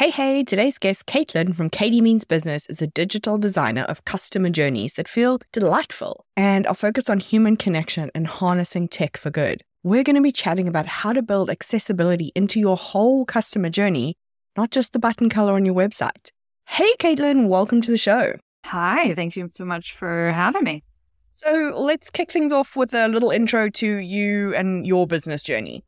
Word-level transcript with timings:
Hey, 0.00 0.08
hey, 0.08 0.44
today's 0.44 0.78
guest, 0.78 1.04
Caitlin 1.04 1.54
from 1.54 1.68
Caitie 1.68 2.00
Means 2.00 2.24
Business, 2.24 2.64
is 2.70 2.80
a 2.80 2.86
digital 2.86 3.36
designer 3.36 3.82
of 3.82 4.06
customer 4.06 4.48
journeys 4.48 4.94
that 4.94 5.08
feel 5.08 5.40
delightful 5.52 6.24
and 6.38 6.66
are 6.66 6.74
focused 6.74 7.10
on 7.10 7.20
human 7.20 7.54
connection 7.54 8.10
and 8.14 8.26
harnessing 8.26 8.88
tech 8.88 9.18
for 9.18 9.28
good. 9.28 9.60
We're 9.82 10.02
going 10.02 10.16
to 10.16 10.22
be 10.22 10.32
chatting 10.32 10.66
about 10.66 10.86
how 10.86 11.12
to 11.12 11.20
build 11.20 11.50
accessibility 11.50 12.32
into 12.34 12.58
your 12.58 12.78
whole 12.78 13.26
customer 13.26 13.68
journey, 13.68 14.16
not 14.56 14.70
just 14.70 14.94
the 14.94 14.98
button 14.98 15.28
color 15.28 15.52
on 15.52 15.66
your 15.66 15.74
website. 15.74 16.30
Hey, 16.66 16.94
Caitlin, 16.98 17.46
welcome 17.46 17.82
to 17.82 17.90
the 17.90 17.98
show. 17.98 18.36
Hi, 18.64 19.14
thank 19.14 19.36
you 19.36 19.50
so 19.52 19.66
much 19.66 19.92
for 19.92 20.30
having 20.30 20.64
me. 20.64 20.82
So 21.28 21.74
let's 21.76 22.08
kick 22.08 22.32
things 22.32 22.52
off 22.52 22.74
with 22.74 22.94
a 22.94 23.06
little 23.06 23.32
intro 23.32 23.68
to 23.68 23.96
you 23.96 24.54
and 24.54 24.86
your 24.86 25.06
business 25.06 25.42
journey. 25.42 25.84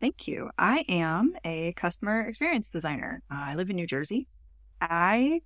Thank 0.00 0.26
you. 0.26 0.50
I 0.58 0.84
am 0.88 1.34
a 1.44 1.74
customer 1.74 2.22
experience 2.22 2.70
designer. 2.70 3.22
Uh, 3.30 3.42
I 3.48 3.54
live 3.54 3.68
in 3.68 3.76
New 3.76 3.86
Jersey. 3.86 4.28
I, 4.80 5.42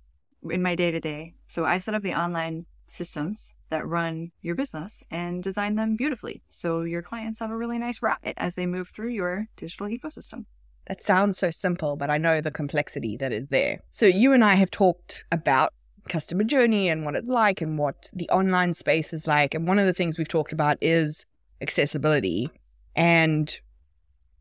in 0.49 0.61
my 0.61 0.75
day 0.75 0.91
to 0.91 0.99
day, 1.01 1.33
so 1.47 1.65
I 1.65 1.79
set 1.79 1.93
up 1.93 2.03
the 2.03 2.13
online 2.13 2.65
systems 2.87 3.53
that 3.69 3.85
run 3.85 4.31
your 4.41 4.55
business 4.55 5.03
and 5.11 5.43
design 5.43 5.75
them 5.75 5.97
beautifully. 5.97 6.41
So 6.47 6.83
your 6.83 7.01
clients 7.01 7.39
have 7.39 7.51
a 7.51 7.57
really 7.57 7.77
nice 7.77 8.01
ride 8.01 8.33
as 8.37 8.55
they 8.55 8.65
move 8.65 8.87
through 8.87 9.09
your 9.09 9.47
digital 9.57 9.87
ecosystem. 9.87 10.45
That 10.87 11.01
sounds 11.01 11.37
so 11.37 11.51
simple, 11.51 11.97
but 11.97 12.09
I 12.09 12.17
know 12.17 12.39
the 12.39 12.51
complexity 12.51 13.17
that 13.17 13.33
is 13.33 13.47
there. 13.47 13.79
So 13.91 14.05
you 14.05 14.31
and 14.31 14.43
I 14.43 14.55
have 14.55 14.71
talked 14.71 15.25
about 15.31 15.73
customer 16.07 16.43
journey 16.43 16.87
and 16.87 17.03
what 17.03 17.15
it's 17.15 17.27
like 17.27 17.59
and 17.59 17.77
what 17.77 18.09
the 18.13 18.29
online 18.29 18.73
space 18.73 19.11
is 19.11 19.27
like. 19.27 19.53
And 19.53 19.67
one 19.67 19.79
of 19.79 19.85
the 19.87 19.93
things 19.93 20.17
we've 20.17 20.27
talked 20.27 20.53
about 20.53 20.77
is 20.79 21.25
accessibility. 21.59 22.49
And 22.95 23.59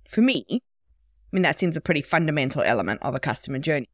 for 0.08 0.20
me, 0.20 0.44
I 0.50 0.60
mean, 1.33 1.42
that 1.42 1.58
seems 1.58 1.77
a 1.77 1.80
pretty 1.80 2.02
fundamental 2.02 2.62
element 2.62 3.00
of 3.02 3.14
a 3.14 3.20
customer 3.20 3.58
journey. 3.58 3.88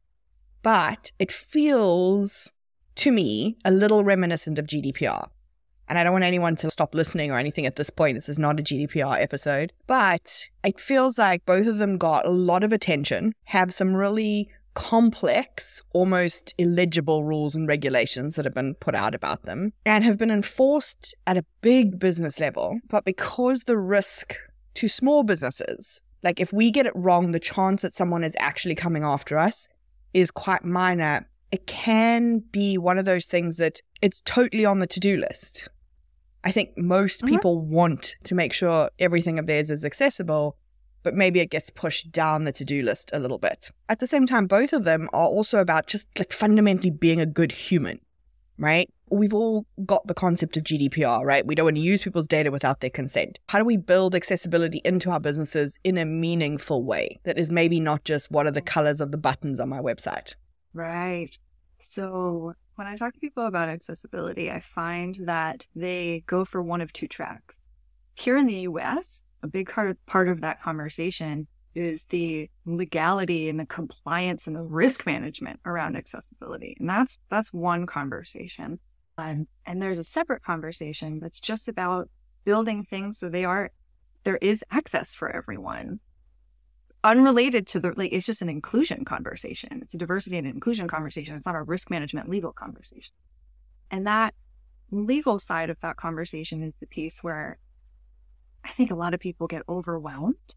But 0.63 1.11
it 1.17 1.31
feels 1.31 2.53
to 2.95 3.11
me 3.11 3.57
a 3.65 3.71
little 3.71 4.03
reminiscent 4.03 4.59
of 4.59 4.67
GDPR. 4.67 5.27
And 5.89 5.97
I 5.97 6.03
don't 6.03 6.13
want 6.13 6.23
anyone 6.23 6.55
to 6.57 6.69
stop 6.69 6.95
listening 6.95 7.31
or 7.31 7.37
anything 7.37 7.65
at 7.65 7.75
this 7.75 7.89
point. 7.89 8.15
This 8.15 8.29
is 8.29 8.39
not 8.39 8.59
a 8.59 8.63
GDPR 8.63 9.19
episode. 9.19 9.73
But 9.87 10.47
it 10.63 10.79
feels 10.79 11.17
like 11.17 11.45
both 11.45 11.67
of 11.67 11.79
them 11.79 11.97
got 11.97 12.25
a 12.25 12.29
lot 12.29 12.63
of 12.63 12.71
attention, 12.71 13.33
have 13.45 13.73
some 13.73 13.95
really 13.95 14.49
complex, 14.73 15.81
almost 15.93 16.53
illegible 16.57 17.23
rules 17.25 17.55
and 17.55 17.67
regulations 17.67 18.35
that 18.35 18.45
have 18.45 18.53
been 18.53 18.75
put 18.75 18.95
out 18.95 19.13
about 19.13 19.43
them, 19.43 19.73
and 19.85 20.03
have 20.05 20.17
been 20.17 20.31
enforced 20.31 21.13
at 21.27 21.37
a 21.37 21.45
big 21.61 21.99
business 21.99 22.39
level. 22.39 22.79
But 22.87 23.03
because 23.03 23.63
the 23.63 23.77
risk 23.77 24.35
to 24.75 24.87
small 24.87 25.23
businesses. 25.23 26.01
Like 26.23 26.39
if 26.39 26.53
we 26.53 26.71
get 26.71 26.85
it 26.85 26.93
wrong, 26.95 27.31
the 27.31 27.39
chance 27.39 27.81
that 27.81 27.93
someone 27.93 28.23
is 28.23 28.35
actually 28.39 28.75
coming 28.75 29.03
after 29.03 29.37
us 29.37 29.67
is 30.13 30.31
quite 30.31 30.63
minor. 30.63 31.27
It 31.51 31.67
can 31.67 32.39
be 32.39 32.77
one 32.77 32.97
of 32.97 33.05
those 33.05 33.27
things 33.27 33.57
that 33.57 33.79
it's 34.01 34.21
totally 34.21 34.65
on 34.65 34.79
the 34.79 34.87
to 34.87 34.99
do 34.99 35.17
list. 35.17 35.69
I 36.43 36.51
think 36.51 36.77
most 36.77 37.21
mm-hmm. 37.21 37.35
people 37.35 37.59
want 37.59 38.15
to 38.23 38.35
make 38.35 38.53
sure 38.53 38.89
everything 38.99 39.37
of 39.37 39.45
theirs 39.45 39.69
is 39.69 39.85
accessible, 39.85 40.57
but 41.03 41.13
maybe 41.13 41.39
it 41.39 41.49
gets 41.49 41.69
pushed 41.69 42.11
down 42.11 42.43
the 42.43 42.51
to 42.53 42.65
do 42.65 42.81
list 42.81 43.11
a 43.13 43.19
little 43.19 43.37
bit. 43.37 43.71
At 43.89 43.99
the 43.99 44.07
same 44.07 44.25
time, 44.25 44.47
both 44.47 44.73
of 44.73 44.83
them 44.83 45.09
are 45.13 45.27
also 45.27 45.59
about 45.59 45.87
just 45.87 46.07
like 46.17 46.31
fundamentally 46.31 46.91
being 46.91 47.19
a 47.19 47.25
good 47.25 47.51
human, 47.51 47.99
right? 48.57 48.91
We've 49.11 49.33
all 49.33 49.65
got 49.85 50.07
the 50.07 50.13
concept 50.13 50.55
of 50.57 50.63
GDPR, 50.63 51.23
right? 51.23 51.45
We 51.45 51.53
don't 51.53 51.65
want 51.65 51.75
to 51.75 51.81
use 51.81 52.01
people's 52.01 52.27
data 52.27 52.49
without 52.49 52.79
their 52.79 52.89
consent. 52.89 53.39
How 53.49 53.59
do 53.59 53.65
we 53.65 53.77
build 53.77 54.15
accessibility 54.15 54.81
into 54.85 55.11
our 55.11 55.19
businesses 55.19 55.77
in 55.83 55.97
a 55.97 56.05
meaningful 56.05 56.85
way 56.85 57.19
that 57.23 57.37
is 57.37 57.51
maybe 57.51 57.79
not 57.79 58.05
just 58.05 58.31
what 58.31 58.47
are 58.47 58.51
the 58.51 58.61
colors 58.61 59.01
of 59.01 59.11
the 59.11 59.17
buttons 59.17 59.59
on 59.59 59.69
my 59.69 59.79
website? 59.79 60.35
Right. 60.73 61.37
So 61.79 62.53
when 62.75 62.87
I 62.87 62.95
talk 62.95 63.13
to 63.13 63.19
people 63.19 63.45
about 63.45 63.69
accessibility, 63.69 64.49
I 64.49 64.61
find 64.61 65.17
that 65.25 65.67
they 65.75 66.23
go 66.25 66.45
for 66.45 66.61
one 66.61 66.79
of 66.79 66.93
two 66.93 67.07
tracks. 67.07 67.61
Here 68.15 68.37
in 68.37 68.47
the 68.47 68.61
US, 68.61 69.23
a 69.43 69.47
big 69.47 69.69
part 70.05 70.29
of 70.29 70.41
that 70.41 70.61
conversation 70.61 71.47
is 71.73 72.05
the 72.05 72.49
legality 72.65 73.49
and 73.49 73.59
the 73.59 73.65
compliance 73.65 74.47
and 74.47 74.55
the 74.55 74.63
risk 74.63 75.05
management 75.05 75.59
around 75.65 75.95
accessibility. 75.95 76.75
And 76.79 76.89
that's 76.89 77.17
that's 77.29 77.51
one 77.51 77.85
conversation. 77.85 78.79
And 79.21 79.81
there's 79.81 79.99
a 79.99 80.03
separate 80.03 80.43
conversation 80.43 81.19
that's 81.19 81.39
just 81.39 81.67
about 81.67 82.09
building 82.43 82.83
things 82.83 83.19
so 83.19 83.29
they 83.29 83.45
are 83.45 83.71
there 84.23 84.37
is 84.37 84.63
access 84.71 85.15
for 85.15 85.29
everyone. 85.29 85.99
Unrelated 87.03 87.65
to 87.67 87.79
the 87.79 87.93
like 87.97 88.13
it's 88.13 88.27
just 88.27 88.41
an 88.41 88.49
inclusion 88.49 89.03
conversation. 89.05 89.79
It's 89.81 89.95
a 89.95 89.97
diversity 89.97 90.37
and 90.37 90.47
inclusion 90.47 90.87
conversation. 90.87 91.35
It's 91.35 91.45
not 91.45 91.55
a 91.55 91.63
risk 91.63 91.89
management 91.89 92.29
legal 92.29 92.53
conversation. 92.53 93.15
And 93.89 94.05
that 94.05 94.35
legal 94.91 95.39
side 95.39 95.69
of 95.69 95.79
that 95.81 95.97
conversation 95.97 96.61
is 96.61 96.75
the 96.75 96.85
piece 96.85 97.23
where 97.23 97.57
i 98.65 98.69
think 98.69 98.91
a 98.91 98.95
lot 98.95 99.13
of 99.13 99.19
people 99.19 99.47
get 99.47 99.63
overwhelmed. 99.67 100.55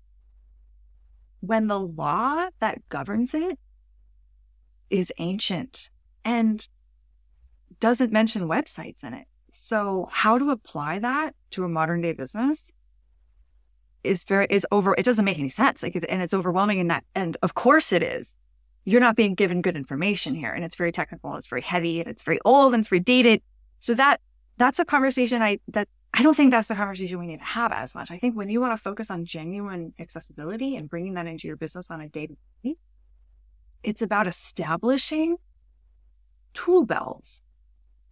When 1.41 1.69
the 1.69 1.81
law 1.81 2.49
that 2.61 2.87
governs 2.89 3.35
it 3.35 3.59
is 4.91 5.13
ancient 5.19 5.91
and 6.25 6.67
doesn't 7.81 8.13
mention 8.13 8.49
websites 8.49 9.05
in 9.05 9.15
it. 9.15 9.27
So 9.51 10.09
how 10.11 10.39
to 10.39 10.51
apply 10.51 10.99
that 11.01 11.35
to 11.53 11.65
a 11.65 11.69
modern 11.69 12.01
day 12.01 12.13
business 12.13 12.73
is 14.03 14.25
very 14.25 14.47
is 14.51 14.67
over 14.71 14.95
it 14.99 15.05
doesn't 15.05 15.25
make 15.25 15.39
any 15.39 15.49
sense. 15.49 15.83
Like 15.83 15.95
and 15.95 16.23
it's 16.23 16.35
overwhelming 16.35 16.79
in 16.79 16.89
that 16.89 17.05
and 17.15 17.37
of 17.43 17.55
course 17.55 17.93
it 17.93 18.03
is. 18.03 18.37
You're 18.85 19.01
not 19.01 19.17
being 19.17 19.35
given 19.35 19.63
good 19.63 19.77
information 19.77 20.35
here. 20.35 20.53
And 20.53 20.65
it's 20.65 20.77
very 20.77 20.93
technical 20.93 21.37
it's 21.37 21.47
very 21.47 21.63
heavy 21.63 22.01
and 22.01 22.09
it's 22.09 22.23
very 22.23 22.39
old 22.45 22.75
and 22.75 22.81
it's 22.81 22.89
very 22.89 23.01
dated. 23.01 23.43
So 23.79 23.95
that 23.95 24.21
that's 24.57 24.79
a 24.79 24.85
conversation 24.85 25.43
I 25.43 25.61
that 25.69 25.89
I 26.17 26.23
don't 26.23 26.37
think 26.37 26.53
that's 26.53 26.69
the 26.69 26.77
conversation 26.77 27.19
we 27.19 27.27
need 27.27 27.39
to 27.39 27.45
have 27.45 27.73
as 27.73 27.95
much. 27.95 28.11
I 28.11 28.19
think 28.19 28.37
when 28.37 28.49
you 28.49 28.61
want 28.61 28.73
to 28.73 28.83
focus 28.83 29.11
on 29.11 29.25
genuine 29.25 29.95
accessibility 29.99 30.77
and 30.77 30.89
bringing 30.89 31.15
that 31.15 31.27
into 31.27 31.49
your 31.49 31.57
business 31.57 31.91
on 31.91 32.01
a 32.01 32.09
day 32.09 32.29
to 32.29 32.37
day, 32.63 32.77
it's 33.83 34.01
about 34.01 34.29
establishing 34.29 35.37
tool 36.55 36.85
belts 36.85 37.43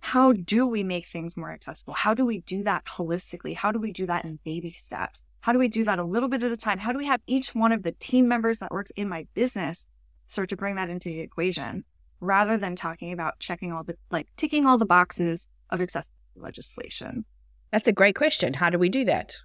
how 0.03 0.33
do 0.33 0.67
we 0.67 0.83
make 0.83 1.07
things 1.07 1.37
more 1.37 1.53
accessible? 1.53 1.95
How 1.95 2.13
do 2.13 2.27
we 2.27 2.41
do 2.41 2.65
that 2.65 2.85
holistically? 2.87 3.55
How 3.55 3.71
do 3.71 3.79
we 3.79 3.93
do 3.93 4.05
that 4.07 4.25
in 4.25 4.41
baby 4.45 4.73
steps? 4.73 5.25
How 5.41 5.53
do 5.53 5.61
we 5.61 5.69
do 5.69 5.85
that 5.85 6.01
a 6.01 6.05
little 6.05 6.29
bit 6.29 6.43
at 6.43 6.51
a 6.51 6.57
time? 6.57 6.79
How 6.79 6.91
do 6.91 6.99
we 6.99 7.07
have 7.07 7.21
each 7.29 7.55
one 7.55 7.71
of 7.71 7.85
the 7.85 7.93
team 7.93 8.27
members 8.27 8.59
that 8.59 8.73
works 8.73 8.91
in 8.97 9.09
my 9.09 9.27
business 9.35 9.87
start 10.27 10.49
to 10.49 10.57
bring 10.57 10.75
that 10.75 10.91
into 10.91 11.09
the 11.09 11.21
equation 11.21 11.85
rather 12.21 12.59
than 12.59 12.75
talking 12.75 13.13
about 13.13 13.39
checking 13.39 13.73
all 13.73 13.85
the, 13.85 13.97
like 14.11 14.27
ticking 14.37 14.67
all 14.67 14.77
the 14.77 14.85
boxes 14.85 15.47
of 15.71 15.81
accessibility 15.81 16.19
legislation? 16.35 17.25
That's 17.71 17.87
a 17.87 17.93
great 17.93 18.17
question. 18.17 18.55
How 18.55 18.71
do 18.71 18.79
we 18.79 18.89
do 18.89 19.05
that? 19.05 19.37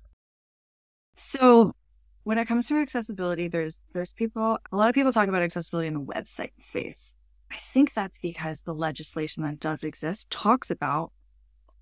So 1.16 1.76
when 2.24 2.40
it 2.40 2.48
comes 2.48 2.68
to 2.68 2.82
accessibility, 2.82 3.48
there's 3.48 3.84
there's 3.94 4.12
people 4.12 4.58
a 4.72 4.76
lot 4.76 4.90
of 4.90 4.96
people 4.96 5.12
talk 5.12 5.30
about 5.30 5.44
accessibility 5.44 5.88
in 5.88 5.94
the 5.94 6.02
website 6.02 6.52
space. 6.60 7.16
I 7.52 7.56
think 7.56 7.94
that's 7.94 8.20
because 8.20 8.62
the 8.62 8.74
legislation 8.74 9.44
that 9.44 9.60
does 9.60 9.84
exist 9.84 10.30
talks 10.30 10.70
about 10.70 11.12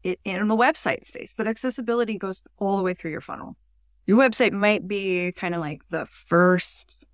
it 0.03 0.19
in 0.23 0.47
the 0.47 0.55
website 0.55 1.05
space, 1.05 1.33
but 1.35 1.47
accessibility 1.47 2.17
goes 2.17 2.43
all 2.57 2.77
the 2.77 2.83
way 2.83 2.93
through 2.93 3.11
your 3.11 3.21
funnel. 3.21 3.57
Your 4.05 4.17
website 4.17 4.51
might 4.51 4.87
be 4.87 5.31
kind 5.31 5.55
of 5.55 5.61
like 5.61 5.81
the 5.89 6.05
first 6.05 7.05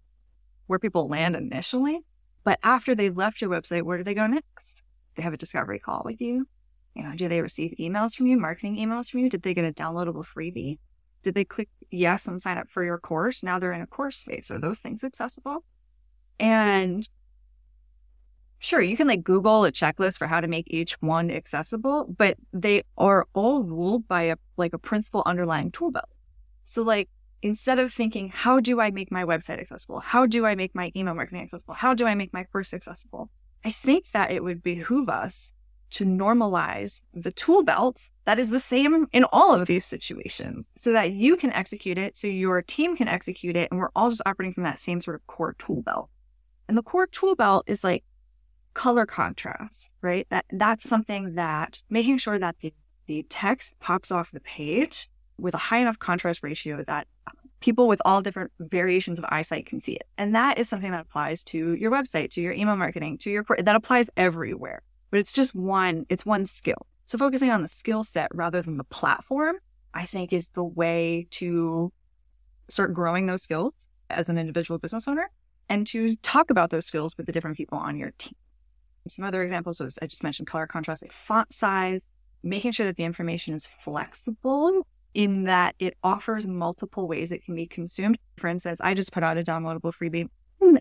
where 0.67 0.79
people 0.79 1.07
land 1.07 1.35
initially, 1.35 2.01
but 2.43 2.59
after 2.63 2.93
they've 2.93 3.15
left 3.15 3.41
your 3.41 3.49
website, 3.49 3.83
where 3.83 3.97
do 3.97 4.03
they 4.03 4.13
go 4.13 4.27
next? 4.27 4.83
They 5.15 5.23
have 5.23 5.33
a 5.33 5.37
discovery 5.37 5.79
call 5.79 6.01
with 6.03 6.19
you. 6.19 6.47
You 6.95 7.03
know, 7.03 7.15
do 7.15 7.29
they 7.29 7.41
receive 7.41 7.75
emails 7.79 8.15
from 8.15 8.27
you, 8.27 8.37
marketing 8.37 8.75
emails 8.75 9.09
from 9.09 9.21
you? 9.21 9.29
Did 9.29 9.43
they 9.43 9.53
get 9.53 9.63
a 9.63 9.71
downloadable 9.71 10.25
freebie? 10.25 10.79
Did 11.23 11.35
they 11.35 11.45
click 11.45 11.69
yes 11.89 12.27
and 12.27 12.41
sign 12.41 12.57
up 12.57 12.69
for 12.69 12.83
your 12.83 12.97
course? 12.97 13.43
Now 13.43 13.59
they're 13.59 13.71
in 13.71 13.81
a 13.81 13.87
course 13.87 14.17
space. 14.17 14.51
Are 14.51 14.59
those 14.59 14.79
things 14.79 15.03
accessible? 15.03 15.63
And 16.39 17.07
sure, 18.61 18.81
you 18.81 18.95
can 18.95 19.07
like 19.07 19.23
Google 19.23 19.65
a 19.65 19.71
checklist 19.71 20.17
for 20.17 20.27
how 20.27 20.39
to 20.39 20.47
make 20.47 20.65
each 20.67 20.93
one 21.01 21.29
accessible, 21.29 22.05
but 22.17 22.37
they 22.53 22.83
are 22.97 23.27
all 23.33 23.63
ruled 23.63 24.07
by 24.07 24.23
a 24.23 24.37
like 24.55 24.73
a 24.73 24.77
principal 24.77 25.23
underlying 25.25 25.71
tool 25.71 25.91
belt. 25.91 26.09
So 26.63 26.83
like 26.83 27.09
instead 27.41 27.79
of 27.79 27.91
thinking, 27.91 28.29
how 28.29 28.59
do 28.59 28.79
I 28.79 28.91
make 28.91 29.11
my 29.11 29.23
website 29.23 29.59
accessible? 29.59 29.99
How 29.99 30.27
do 30.27 30.45
I 30.45 30.55
make 30.55 30.75
my 30.75 30.91
email 30.95 31.15
marketing 31.15 31.41
accessible? 31.41 31.73
How 31.73 31.93
do 31.95 32.05
I 32.05 32.13
make 32.13 32.31
my 32.33 32.43
course 32.43 32.73
accessible? 32.73 33.29
I 33.65 33.71
think 33.71 34.11
that 34.11 34.31
it 34.31 34.43
would 34.43 34.61
behoove 34.61 35.09
us 35.09 35.53
to 35.91 36.05
normalize 36.05 37.01
the 37.13 37.31
tool 37.31 37.63
belts 37.63 38.11
that 38.25 38.39
is 38.39 38.49
the 38.49 38.59
same 38.59 39.07
in 39.11 39.25
all 39.25 39.53
of 39.53 39.67
these 39.67 39.85
situations 39.85 40.71
so 40.77 40.93
that 40.93 41.11
you 41.11 41.35
can 41.35 41.51
execute 41.51 41.97
it, 41.97 42.15
so 42.15 42.27
your 42.27 42.61
team 42.61 42.95
can 42.95 43.07
execute 43.07 43.57
it, 43.57 43.69
and 43.71 43.79
we're 43.79 43.89
all 43.95 44.09
just 44.09 44.21
operating 44.25 44.53
from 44.53 44.63
that 44.63 44.79
same 44.79 45.01
sort 45.01 45.15
of 45.15 45.27
core 45.27 45.55
tool 45.57 45.81
belt. 45.81 46.09
And 46.69 46.77
the 46.77 46.83
core 46.83 47.07
tool 47.07 47.35
belt 47.35 47.65
is 47.67 47.83
like 47.83 48.05
color 48.73 49.05
contrast, 49.05 49.89
right? 50.01 50.27
That 50.29 50.45
that's 50.51 50.87
something 50.87 51.35
that 51.35 51.83
making 51.89 52.17
sure 52.17 52.39
that 52.39 52.57
the, 52.61 52.73
the 53.07 53.25
text 53.29 53.75
pops 53.79 54.11
off 54.11 54.31
the 54.31 54.39
page 54.39 55.09
with 55.37 55.53
a 55.53 55.57
high 55.57 55.79
enough 55.79 55.99
contrast 55.99 56.43
ratio 56.43 56.83
that 56.87 57.07
people 57.59 57.87
with 57.87 58.01
all 58.05 58.21
different 58.21 58.51
variations 58.59 59.19
of 59.19 59.25
eyesight 59.29 59.65
can 59.65 59.81
see 59.81 59.93
it. 59.93 60.03
And 60.17 60.35
that 60.35 60.57
is 60.57 60.67
something 60.67 60.91
that 60.91 61.01
applies 61.01 61.43
to 61.45 61.73
your 61.75 61.91
website, 61.91 62.31
to 62.31 62.41
your 62.41 62.53
email 62.53 62.75
marketing, 62.75 63.17
to 63.19 63.29
your 63.29 63.45
that 63.59 63.75
applies 63.75 64.09
everywhere. 64.17 64.81
But 65.09 65.19
it's 65.19 65.31
just 65.31 65.53
one, 65.53 66.05
it's 66.09 66.25
one 66.25 66.45
skill. 66.45 66.87
So 67.05 67.17
focusing 67.17 67.51
on 67.51 67.61
the 67.61 67.67
skill 67.67 68.03
set 68.03 68.33
rather 68.33 68.61
than 68.61 68.77
the 68.77 68.83
platform, 68.85 69.57
I 69.93 70.05
think 70.05 70.31
is 70.31 70.49
the 70.49 70.63
way 70.63 71.27
to 71.31 71.91
start 72.69 72.93
growing 72.93 73.27
those 73.27 73.43
skills 73.43 73.89
as 74.09 74.29
an 74.29 74.37
individual 74.37 74.77
business 74.77 75.07
owner 75.07 75.29
and 75.69 75.85
to 75.87 76.15
talk 76.17 76.49
about 76.49 76.69
those 76.69 76.85
skills 76.85 77.17
with 77.17 77.25
the 77.25 77.31
different 77.31 77.57
people 77.57 77.77
on 77.77 77.97
your 77.97 78.11
team. 78.17 78.35
Some 79.07 79.25
other 79.25 79.41
examples 79.41 79.79
was 79.79 79.97
I 80.01 80.07
just 80.07 80.23
mentioned 80.23 80.47
color 80.47 80.67
contrast, 80.67 81.03
like 81.03 81.11
font 81.11 81.53
size, 81.53 82.09
making 82.43 82.71
sure 82.71 82.85
that 82.85 82.97
the 82.97 83.03
information 83.03 83.53
is 83.53 83.65
flexible 83.65 84.87
in 85.13 85.43
that 85.43 85.75
it 85.79 85.97
offers 86.03 86.47
multiple 86.47 87.07
ways 87.07 87.31
it 87.31 87.43
can 87.43 87.55
be 87.55 87.67
consumed. 87.67 88.17
For 88.37 88.47
instance, 88.47 88.79
I 88.81 88.93
just 88.93 89.11
put 89.11 89.23
out 89.23 89.37
a 89.37 89.41
downloadable 89.41 89.93
freebie. 89.93 90.29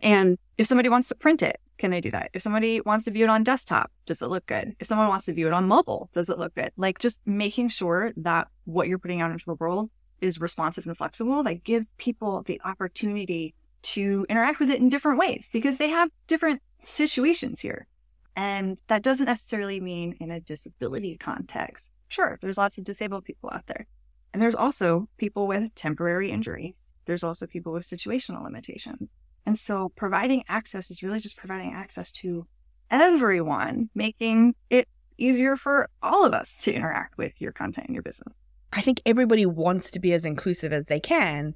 And 0.03 0.39
if 0.59 0.67
somebody 0.67 0.89
wants 0.89 1.09
to 1.09 1.15
print 1.15 1.43
it, 1.43 1.59
can 1.79 1.91
they 1.91 2.01
do 2.01 2.11
that? 2.11 2.31
If 2.35 2.43
somebody 2.43 2.81
wants 2.83 3.07
to 3.07 3.11
view 3.11 3.25
it 3.25 3.31
on 3.31 3.43
desktop, 3.43 3.91
does 4.05 4.21
it 4.21 4.29
look 4.29 4.45
good? 4.47 4.77
If 4.79 4.87
someone 4.87 5.09
wants 5.09 5.25
to 5.25 5.33
view 5.33 5.47
it 5.47 5.55
on 5.55 5.67
mobile, 5.67 6.11
does 6.13 6.29
it 6.29 6.39
look 6.39 6.55
good? 6.55 6.71
Like 6.77 6.99
just 6.99 7.21
making 7.25 7.71
sure 7.71 8.13
that 8.19 8.49
what 8.65 8.87
you're 8.87 8.99
putting 8.99 9.23
out 9.23 9.31
into 9.31 9.47
the 9.47 9.55
world 9.55 9.91
is 10.21 10.39
responsive 10.39 10.87
and 10.87 10.97
flexible, 10.97 11.43
that 11.43 11.65
gives 11.65 11.91
people 11.97 12.43
the 12.43 12.61
opportunity 12.65 13.55
to 13.83 14.27
interact 14.29 14.61
with 14.61 14.71
it 14.71 14.79
in 14.79 14.91
different 14.91 15.19
ways 15.19 15.49
because 15.51 15.79
they 15.79 15.89
have 15.89 16.11
different 16.27 16.61
situations 16.81 17.61
here. 17.61 17.87
And 18.37 18.81
that 18.89 19.03
doesn't 19.03 19.27
necessarily 19.27 19.81
mean 19.81 20.17
in 20.21 20.31
a 20.31 20.41
disability 20.41 21.17
context. 21.19 21.93
Sure, 22.09 22.39
there's 22.41 22.59
lots 22.59 22.79
of 22.79 22.85
disabled 22.85 23.25
people 23.25 23.51
out 23.53 23.67
there. 23.67 23.87
And 24.33 24.41
there's 24.41 24.55
also 24.55 25.09
people 25.17 25.47
with 25.47 25.75
temporary 25.75 26.31
injuries. 26.31 26.85
There's 27.05 27.25
also 27.25 27.47
people 27.47 27.73
with 27.73 27.83
situational 27.83 28.45
limitations. 28.45 29.13
And 29.47 29.59
so 29.59 29.91
providing 29.97 30.45
access 30.49 30.91
is 30.91 31.03
really 31.03 31.21
just 31.21 31.37
providing 31.37 31.73
access 31.73 32.13
to 32.13 32.47
everyone, 32.91 33.91
making 33.95 34.55
it 34.69 34.87
easier 35.19 35.57
for 35.57 35.89
all 36.03 36.25
of 36.25 36.33
us 36.33 36.57
to 36.59 36.73
interact 36.73 37.19
with 37.19 37.41
your 37.41 37.53
content 37.53 37.89
and 37.89 37.95
your 37.95 38.03
business. 38.03 38.37
I 38.73 38.81
think 38.81 39.01
everybody 39.05 39.47
wants 39.47 39.91
to 39.93 40.01
be 40.01 40.13
as 40.13 40.25
inclusive 40.25 40.73
as 40.73 40.87
they 40.87 41.01
can, 41.01 41.55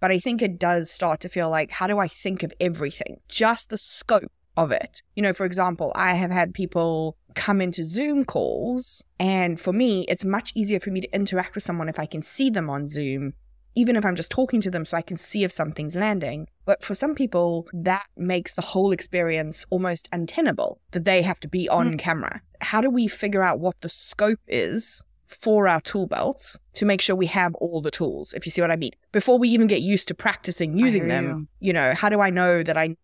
but 0.00 0.10
I 0.10 0.18
think 0.18 0.40
it 0.40 0.58
does 0.58 0.90
start 0.90 1.20
to 1.20 1.28
feel 1.28 1.50
like, 1.50 1.70
how 1.70 1.86
do 1.86 1.98
I 1.98 2.08
think 2.08 2.42
of 2.42 2.52
everything? 2.60 3.20
Just 3.28 3.68
the 3.68 3.78
scope 3.78 4.32
of 4.56 4.72
it. 4.72 5.02
You 5.14 5.22
know, 5.22 5.32
for 5.32 5.44
example, 5.44 5.92
I 5.94 6.14
have 6.14 6.30
had 6.30 6.54
people 6.54 7.16
come 7.34 7.60
into 7.60 7.84
Zoom 7.84 8.24
calls, 8.24 9.04
and 9.20 9.60
for 9.60 9.72
me, 9.72 10.04
it's 10.08 10.24
much 10.24 10.52
easier 10.54 10.80
for 10.80 10.90
me 10.90 11.00
to 11.00 11.14
interact 11.14 11.54
with 11.54 11.64
someone 11.64 11.88
if 11.88 11.98
I 11.98 12.06
can 12.06 12.22
see 12.22 12.50
them 12.50 12.70
on 12.70 12.86
Zoom, 12.86 13.34
even 13.74 13.94
if 13.94 14.04
I'm 14.04 14.16
just 14.16 14.30
talking 14.30 14.60
to 14.62 14.70
them 14.70 14.84
so 14.84 14.96
I 14.96 15.02
can 15.02 15.16
see 15.16 15.44
if 15.44 15.52
something's 15.52 15.96
landing. 15.96 16.48
But 16.64 16.82
for 16.82 16.94
some 16.94 17.14
people, 17.14 17.68
that 17.72 18.06
makes 18.16 18.54
the 18.54 18.62
whole 18.62 18.90
experience 18.90 19.66
almost 19.70 20.08
untenable 20.12 20.80
that 20.92 21.04
they 21.04 21.22
have 21.22 21.40
to 21.40 21.48
be 21.48 21.68
on 21.68 21.92
mm. 21.92 21.98
camera. 21.98 22.40
How 22.60 22.80
do 22.80 22.88
we 22.88 23.06
figure 23.06 23.42
out 23.42 23.60
what 23.60 23.80
the 23.82 23.88
scope 23.88 24.40
is 24.48 25.02
for 25.26 25.66
our 25.68 25.80
tool 25.80 26.06
belts 26.06 26.58
to 26.74 26.84
make 26.84 27.00
sure 27.00 27.16
we 27.16 27.26
have 27.26 27.54
all 27.56 27.80
the 27.80 27.90
tools, 27.90 28.32
if 28.32 28.46
you 28.46 28.52
see 28.52 28.60
what 28.60 28.70
I 28.70 28.76
mean. 28.76 28.92
Before 29.12 29.38
we 29.38 29.48
even 29.48 29.66
get 29.66 29.80
used 29.80 30.08
to 30.08 30.14
practicing 30.14 30.78
using 30.78 31.08
them, 31.08 31.48
you. 31.58 31.68
you 31.68 31.72
know, 31.72 31.94
how 31.94 32.08
do 32.08 32.20
I 32.20 32.30
know 32.30 32.62
that 32.62 32.76
I 32.76 32.96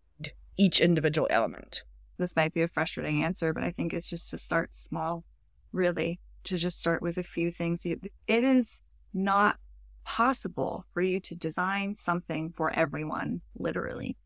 each 0.57 0.79
individual 0.79 1.27
element. 1.29 1.83
This 2.17 2.35
might 2.35 2.53
be 2.53 2.61
a 2.61 2.67
frustrating 2.67 3.23
answer, 3.23 3.53
but 3.53 3.63
I 3.63 3.71
think 3.71 3.93
it's 3.93 4.09
just 4.09 4.29
to 4.29 4.37
start 4.37 4.73
small, 4.73 5.23
really, 5.71 6.19
to 6.45 6.57
just 6.57 6.79
start 6.79 7.01
with 7.01 7.17
a 7.17 7.23
few 7.23 7.51
things. 7.51 7.85
It 7.85 8.11
is 8.27 8.81
not 9.13 9.57
possible 10.03 10.85
for 10.93 11.01
you 11.01 11.19
to 11.21 11.35
design 11.35 11.95
something 11.95 12.51
for 12.51 12.71
everyone, 12.71 13.41
literally. 13.57 14.17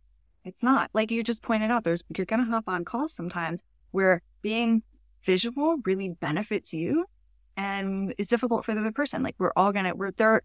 It's 0.43 0.63
not. 0.63 0.89
Like 0.93 1.11
you 1.11 1.23
just 1.23 1.43
pointed 1.43 1.71
out, 1.71 1.83
there's 1.83 2.03
you're 2.15 2.25
gonna 2.25 2.45
hop 2.45 2.65
on 2.67 2.85
calls 2.85 3.13
sometimes 3.13 3.63
where 3.91 4.21
being 4.41 4.83
visual 5.23 5.77
really 5.85 6.09
benefits 6.09 6.73
you 6.73 7.05
and 7.55 8.13
is 8.17 8.27
difficult 8.27 8.65
for 8.65 8.73
the 8.73 8.79
other 8.79 8.91
person. 8.91 9.23
Like 9.23 9.35
we're 9.39 9.51
all 9.55 9.71
gonna 9.71 9.93
we're 9.95 10.11
there 10.11 10.41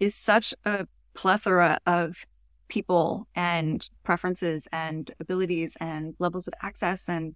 is 0.00 0.14
such 0.14 0.52
a 0.64 0.86
plethora 1.14 1.78
of 1.86 2.24
people 2.68 3.26
and 3.34 3.88
preferences 4.02 4.68
and 4.72 5.12
abilities 5.20 5.76
and 5.80 6.14
levels 6.18 6.46
of 6.46 6.54
access 6.62 7.08
and 7.08 7.34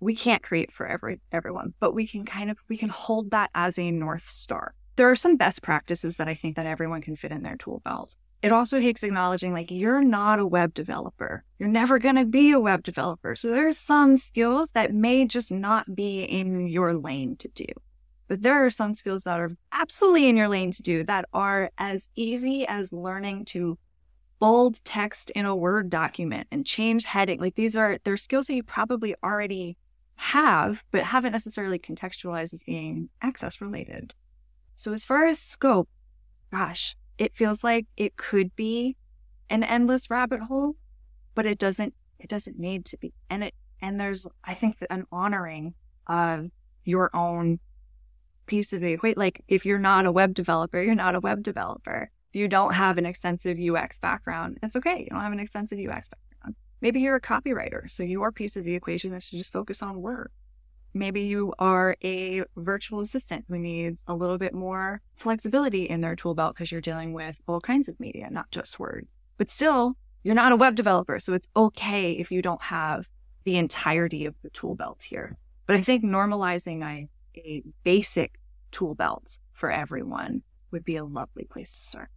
we 0.00 0.14
can't 0.14 0.42
create 0.42 0.72
for 0.72 0.86
every 0.86 1.20
everyone 1.32 1.72
but 1.80 1.94
we 1.94 2.06
can 2.06 2.24
kind 2.24 2.50
of 2.50 2.58
we 2.68 2.76
can 2.76 2.88
hold 2.88 3.30
that 3.30 3.50
as 3.54 3.78
a 3.78 3.90
north 3.90 4.28
star. 4.28 4.74
There 4.96 5.10
are 5.10 5.16
some 5.16 5.36
best 5.36 5.62
practices 5.62 6.16
that 6.18 6.28
i 6.28 6.34
think 6.34 6.56
that 6.56 6.66
everyone 6.66 7.02
can 7.02 7.16
fit 7.16 7.32
in 7.32 7.42
their 7.42 7.56
tool 7.56 7.80
belt. 7.84 8.16
It 8.44 8.52
also 8.52 8.78
takes 8.78 9.02
acknowledging 9.02 9.54
like 9.54 9.70
you're 9.70 10.02
not 10.02 10.38
a 10.38 10.46
web 10.46 10.74
developer. 10.74 11.44
You're 11.58 11.70
never 11.70 11.98
going 11.98 12.16
to 12.16 12.26
be 12.26 12.50
a 12.50 12.60
web 12.60 12.82
developer. 12.82 13.34
So 13.34 13.48
there's 13.48 13.78
some 13.78 14.18
skills 14.18 14.72
that 14.72 14.92
may 14.92 15.24
just 15.24 15.50
not 15.50 15.94
be 15.94 16.24
in 16.24 16.68
your 16.68 16.92
lane 16.92 17.36
to 17.36 17.48
do. 17.48 17.64
But 18.28 18.42
there 18.42 18.62
are 18.64 18.68
some 18.68 18.92
skills 18.92 19.24
that 19.24 19.40
are 19.40 19.52
absolutely 19.72 20.28
in 20.28 20.36
your 20.36 20.48
lane 20.48 20.72
to 20.72 20.82
do 20.82 21.04
that 21.04 21.24
are 21.32 21.70
as 21.78 22.10
easy 22.16 22.66
as 22.66 22.92
learning 22.92 23.46
to 23.46 23.78
bold 24.38 24.84
text 24.84 25.30
in 25.30 25.46
a 25.46 25.56
Word 25.56 25.90
document 25.90 26.46
and 26.50 26.66
change 26.66 27.04
heading. 27.04 27.40
Like 27.40 27.54
these 27.54 27.76
are, 27.76 27.98
they're 28.04 28.16
skills 28.16 28.46
that 28.46 28.54
you 28.54 28.62
probably 28.62 29.14
already 29.22 29.76
have, 30.16 30.84
but 30.90 31.02
haven't 31.02 31.32
necessarily 31.32 31.78
contextualized 31.78 32.54
as 32.54 32.62
being 32.62 33.08
access 33.22 33.60
related. 33.60 34.14
So 34.76 34.92
as 34.92 35.04
far 35.04 35.26
as 35.26 35.38
scope, 35.38 35.88
gosh, 36.50 36.96
it 37.18 37.34
feels 37.34 37.64
like 37.64 37.86
it 37.96 38.16
could 38.16 38.54
be 38.56 38.96
an 39.50 39.62
endless 39.62 40.10
rabbit 40.10 40.40
hole, 40.40 40.76
but 41.34 41.46
it 41.46 41.58
doesn't, 41.58 41.94
it 42.18 42.28
doesn't 42.28 42.58
need 42.58 42.84
to 42.86 42.96
be. 42.98 43.12
And 43.30 43.44
it, 43.44 43.54
and 43.80 44.00
there's, 44.00 44.26
I 44.44 44.54
think 44.54 44.76
an 44.90 45.04
honoring 45.12 45.74
of 46.06 46.50
your 46.84 47.10
own 47.14 47.60
piece 48.46 48.72
of 48.72 48.80
the 48.80 48.92
equation. 48.92 49.18
Like 49.18 49.42
if 49.48 49.64
you're 49.64 49.78
not 49.78 50.06
a 50.06 50.12
web 50.12 50.34
developer, 50.34 50.82
you're 50.82 50.94
not 50.94 51.14
a 51.14 51.20
web 51.20 51.42
developer 51.42 52.10
you 52.34 52.48
don't 52.48 52.74
have 52.74 52.98
an 52.98 53.06
extensive 53.06 53.58
UX 53.58 53.98
background, 53.98 54.58
it's 54.62 54.76
okay. 54.76 55.00
You 55.00 55.06
don't 55.10 55.20
have 55.20 55.32
an 55.32 55.40
extensive 55.40 55.78
UX 55.78 56.08
background. 56.08 56.56
Maybe 56.80 57.00
you're 57.00 57.16
a 57.16 57.20
copywriter, 57.20 57.90
so 57.90 58.02
your 58.02 58.32
piece 58.32 58.56
of 58.56 58.64
the 58.64 58.74
equation 58.74 59.14
is 59.14 59.30
to 59.30 59.38
just 59.38 59.52
focus 59.52 59.82
on 59.82 60.02
work. 60.02 60.32
Maybe 60.92 61.22
you 61.22 61.54
are 61.58 61.96
a 62.04 62.42
virtual 62.56 63.00
assistant 63.00 63.46
who 63.48 63.58
needs 63.58 64.04
a 64.06 64.14
little 64.14 64.38
bit 64.38 64.54
more 64.54 65.00
flexibility 65.16 65.84
in 65.84 66.00
their 66.00 66.14
tool 66.14 66.34
belt 66.34 66.54
because 66.54 66.70
you're 66.70 66.80
dealing 66.80 67.12
with 67.12 67.40
all 67.48 67.60
kinds 67.60 67.88
of 67.88 67.98
media, 67.98 68.28
not 68.30 68.50
just 68.50 68.78
words. 68.78 69.14
But 69.36 69.48
still, 69.48 69.96
you're 70.22 70.34
not 70.34 70.52
a 70.52 70.56
web 70.56 70.74
developer, 70.76 71.18
so 71.18 71.32
it's 71.34 71.48
okay 71.56 72.12
if 72.12 72.30
you 72.30 72.42
don't 72.42 72.62
have 72.62 73.08
the 73.44 73.56
entirety 73.56 74.24
of 74.24 74.34
the 74.42 74.50
tool 74.50 74.74
belt 74.74 75.04
here. 75.04 75.36
But 75.66 75.76
I 75.76 75.82
think 75.82 76.04
normalizing 76.04 76.82
a, 76.84 77.08
a 77.38 77.62
basic 77.82 78.38
tool 78.70 78.94
belt 78.94 79.38
for 79.52 79.70
everyone 79.70 80.42
would 80.70 80.84
be 80.84 80.96
a 80.96 81.04
lovely 81.04 81.44
place 81.44 81.76
to 81.76 81.82
start 81.82 82.08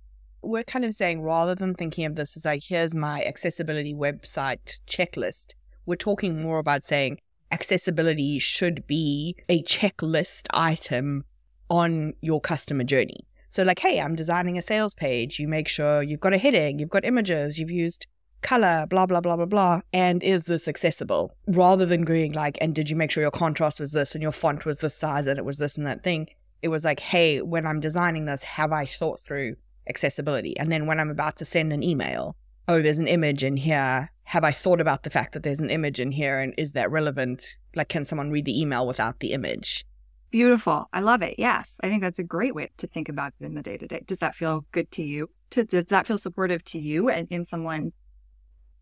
we're 0.41 0.63
kind 0.63 0.85
of 0.85 0.93
saying 0.93 1.21
rather 1.21 1.55
than 1.55 1.73
thinking 1.73 2.05
of 2.05 2.15
this 2.15 2.37
as 2.37 2.45
like, 2.45 2.63
here's 2.67 2.95
my 2.95 3.23
accessibility 3.23 3.93
website 3.93 4.79
checklist, 4.87 5.55
we're 5.85 5.95
talking 5.95 6.41
more 6.41 6.59
about 6.59 6.83
saying 6.83 7.19
accessibility 7.51 8.39
should 8.39 8.85
be 8.87 9.35
a 9.49 9.63
checklist 9.63 10.47
item 10.53 11.23
on 11.69 12.13
your 12.21 12.41
customer 12.41 12.83
journey. 12.83 13.27
So, 13.49 13.63
like, 13.63 13.79
hey, 13.79 14.01
I'm 14.01 14.15
designing 14.15 14.57
a 14.57 14.61
sales 14.61 14.93
page. 14.93 15.39
You 15.39 15.47
make 15.47 15.67
sure 15.67 16.03
you've 16.03 16.19
got 16.19 16.33
a 16.33 16.37
heading, 16.37 16.79
you've 16.79 16.89
got 16.89 17.05
images, 17.05 17.57
you've 17.57 17.71
used 17.71 18.05
color, 18.41 18.85
blah, 18.89 19.05
blah, 19.05 19.21
blah, 19.21 19.35
blah, 19.35 19.45
blah. 19.45 19.81
And 19.93 20.21
is 20.21 20.43
this 20.43 20.67
accessible? 20.67 21.33
Rather 21.47 21.85
than 21.85 22.03
going 22.03 22.33
like, 22.33 22.57
and 22.61 22.75
did 22.75 22.89
you 22.89 22.95
make 22.95 23.11
sure 23.11 23.21
your 23.21 23.31
contrast 23.31 23.79
was 23.79 23.93
this 23.93 24.13
and 24.13 24.21
your 24.21 24.31
font 24.31 24.65
was 24.65 24.77
this 24.77 24.95
size 24.95 25.27
and 25.27 25.39
it 25.39 25.45
was 25.45 25.57
this 25.57 25.77
and 25.77 25.87
that 25.87 26.03
thing? 26.03 26.27
It 26.61 26.69
was 26.69 26.85
like, 26.85 26.99
hey, 26.99 27.41
when 27.41 27.65
I'm 27.65 27.79
designing 27.79 28.25
this, 28.25 28.43
have 28.43 28.71
I 28.71 28.85
thought 28.85 29.21
through 29.21 29.55
accessibility. 29.89 30.57
And 30.57 30.71
then 30.71 30.85
when 30.85 30.99
I'm 30.99 31.09
about 31.09 31.37
to 31.37 31.45
send 31.45 31.73
an 31.73 31.83
email, 31.83 32.35
oh, 32.67 32.81
there's 32.81 32.99
an 32.99 33.07
image 33.07 33.43
in 33.43 33.57
here. 33.57 34.11
Have 34.23 34.43
I 34.43 34.51
thought 34.51 34.81
about 34.81 35.03
the 35.03 35.09
fact 35.09 35.33
that 35.33 35.43
there's 35.43 35.59
an 35.59 35.69
image 35.69 35.99
in 35.99 36.11
here 36.11 36.39
and 36.39 36.53
is 36.57 36.73
that 36.73 36.91
relevant? 36.91 37.57
Like, 37.75 37.89
can 37.89 38.05
someone 38.05 38.29
read 38.29 38.45
the 38.45 38.59
email 38.59 38.85
without 38.85 39.19
the 39.19 39.33
image? 39.33 39.85
Beautiful. 40.29 40.89
I 40.91 40.99
love 40.99 41.21
it. 41.21 41.35
Yes. 41.37 41.79
I 41.81 41.87
think 41.87 42.01
that's 42.01 42.19
a 42.19 42.23
great 42.23 42.53
way 42.53 42.69
to 42.77 42.87
think 42.87 43.07
about 43.07 43.33
it 43.39 43.45
in 43.45 43.55
the 43.55 43.63
day 43.63 43.77
to 43.77 43.87
day. 43.87 44.03
Does 44.05 44.19
that 44.19 44.35
feel 44.35 44.65
good 44.71 44.91
to 44.91 45.03
you? 45.03 45.29
To, 45.51 45.63
does 45.63 45.85
that 45.85 46.05
feel 46.05 46.17
supportive 46.17 46.63
to 46.65 46.79
you 46.79 47.09
and 47.09 47.27
in 47.29 47.45
someone 47.45 47.93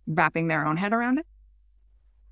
wrapping 0.07 0.47
their 0.47 0.65
own 0.65 0.77
head 0.77 0.93
around 0.93 1.19
it? 1.19 1.27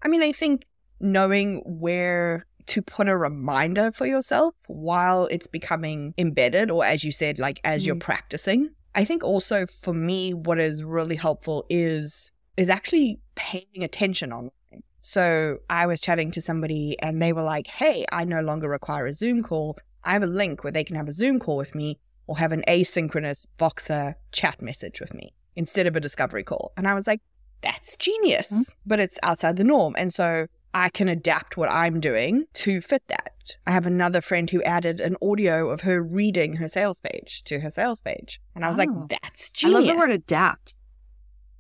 I 0.02 0.08
mean, 0.08 0.24
I 0.24 0.32
think 0.32 0.66
knowing 1.00 1.62
where 1.66 2.48
to 2.68 2.82
put 2.82 3.08
a 3.08 3.18
reminder 3.18 3.92
for 3.92 4.06
yourself 4.06 4.56
while 4.68 5.26
it's 5.28 5.48
becoming 5.48 6.14
embedded, 6.18 6.72
or 6.72 6.86
as 6.86 7.04
you 7.04 7.12
said, 7.12 7.40
like 7.40 7.60
as 7.64 7.84
mm. 7.84 7.88
you're 7.88 7.96
practicing. 7.96 8.70
I 8.96 9.06
think 9.06 9.24
also 9.24 9.66
for 9.66 9.94
me, 9.94 10.34
what 10.34 10.60
is 10.60 10.84
really 10.84 11.16
helpful 11.16 11.66
is 11.70 12.32
is 12.56 12.70
actually 12.70 13.20
paying 13.36 13.84
attention 13.84 14.32
on. 14.32 14.52
So 15.02 15.58
I 15.70 15.88
was 15.88 16.00
chatting 16.00 16.32
to 16.32 16.42
somebody 16.42 16.96
and 17.00 17.22
they 17.22 17.34
were 17.34 17.44
like, 17.44 17.68
"Hey, 17.68 18.06
I 18.12 18.24
no 18.24 18.42
longer 18.42 18.70
require 18.70 19.08
a 19.08 19.14
Zoom 19.14 19.44
call. 19.44 19.78
I 20.04 20.14
have 20.14 20.24
a 20.24 20.28
link 20.28 20.64
where 20.64 20.72
they 20.72 20.84
can 20.84 20.96
have 20.96 21.08
a 21.08 21.12
Zoom 21.12 21.40
call 21.40 21.58
with 21.58 21.74
me 21.76 22.00
or 22.28 22.38
have 22.38 22.52
an 22.52 22.64
asynchronous 22.68 23.48
Voxer 23.60 24.16
chat 24.32 24.62
message 24.62 25.02
with 25.02 25.14
me 25.14 25.34
instead 25.56 25.88
of 25.88 25.96
a 25.96 26.00
discovery 26.00 26.44
call." 26.44 26.72
And 26.78 26.88
I 26.88 26.94
was 26.94 27.08
like, 27.08 27.22
"That's 27.62 27.98
genius." 27.98 28.52
Mm-hmm. 28.52 28.80
But 28.86 29.00
it's 29.00 29.18
outside 29.24 29.58
the 29.58 29.64
norm. 29.64 29.96
And 29.98 30.14
so 30.14 30.48
I 30.74 30.90
can 30.90 31.08
adapt 31.08 31.56
what 31.56 31.70
I'm 31.70 32.00
doing 32.00 32.46
to 32.54 32.82
fit 32.82 33.04
that. 33.08 33.32
I 33.68 33.72
have 33.72 33.86
another 33.86 34.22
friend 34.22 34.50
who 34.50 34.64
added 34.64 35.00
an 35.00 35.18
audio 35.22 35.70
of 35.70 35.82
her 35.82 36.02
reading 36.02 36.56
her 36.58 36.68
sales 36.68 37.00
page 37.00 37.44
to 37.44 37.60
her 37.60 37.70
sales 37.70 38.02
page. 38.02 38.42
And 38.56 38.66
I 38.66 38.70
was 38.70 38.80
oh. 38.80 38.84
like, 38.84 39.10
that's 39.10 39.52
genius. 39.52 39.76
I 39.76 39.80
love 39.80 39.88
the 39.88 40.00
word 40.00 40.12
adapt. 40.12 40.76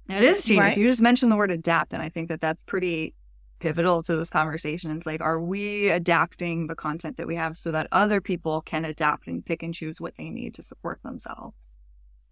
It 0.10 0.24
is 0.24 0.44
genius. 0.44 0.64
Right? 0.64 0.78
You 0.78 0.88
just 0.88 1.02
mentioned 1.02 1.32
the 1.32 1.36
word 1.36 1.52
adapt. 1.52 1.94
And 1.94 2.02
I 2.02 2.10
think 2.10 2.30
that 2.30 2.42
that's 2.42 2.64
pretty 2.64 3.14
pivotal 3.60 4.04
to 4.04 4.16
this 4.16 4.30
conversation. 4.30 4.92
It's 4.92 5.06
like, 5.06 5.22
are 5.22 5.40
we 5.40 5.90
adapting 5.90 6.68
the 6.68 6.76
content 6.76 7.18
that 7.18 7.28
we 7.28 7.36
have 7.36 7.58
so 7.58 7.72
that 7.72 7.88
other 7.92 8.20
people 8.20 8.62
can 8.62 8.84
adapt 8.84 9.28
and 9.28 9.46
pick 9.46 9.62
and 9.64 9.74
choose 9.74 10.02
what 10.02 10.16
they 10.18 10.30
need 10.30 10.54
to 10.56 10.64
support 10.64 11.02
themselves? 11.04 11.78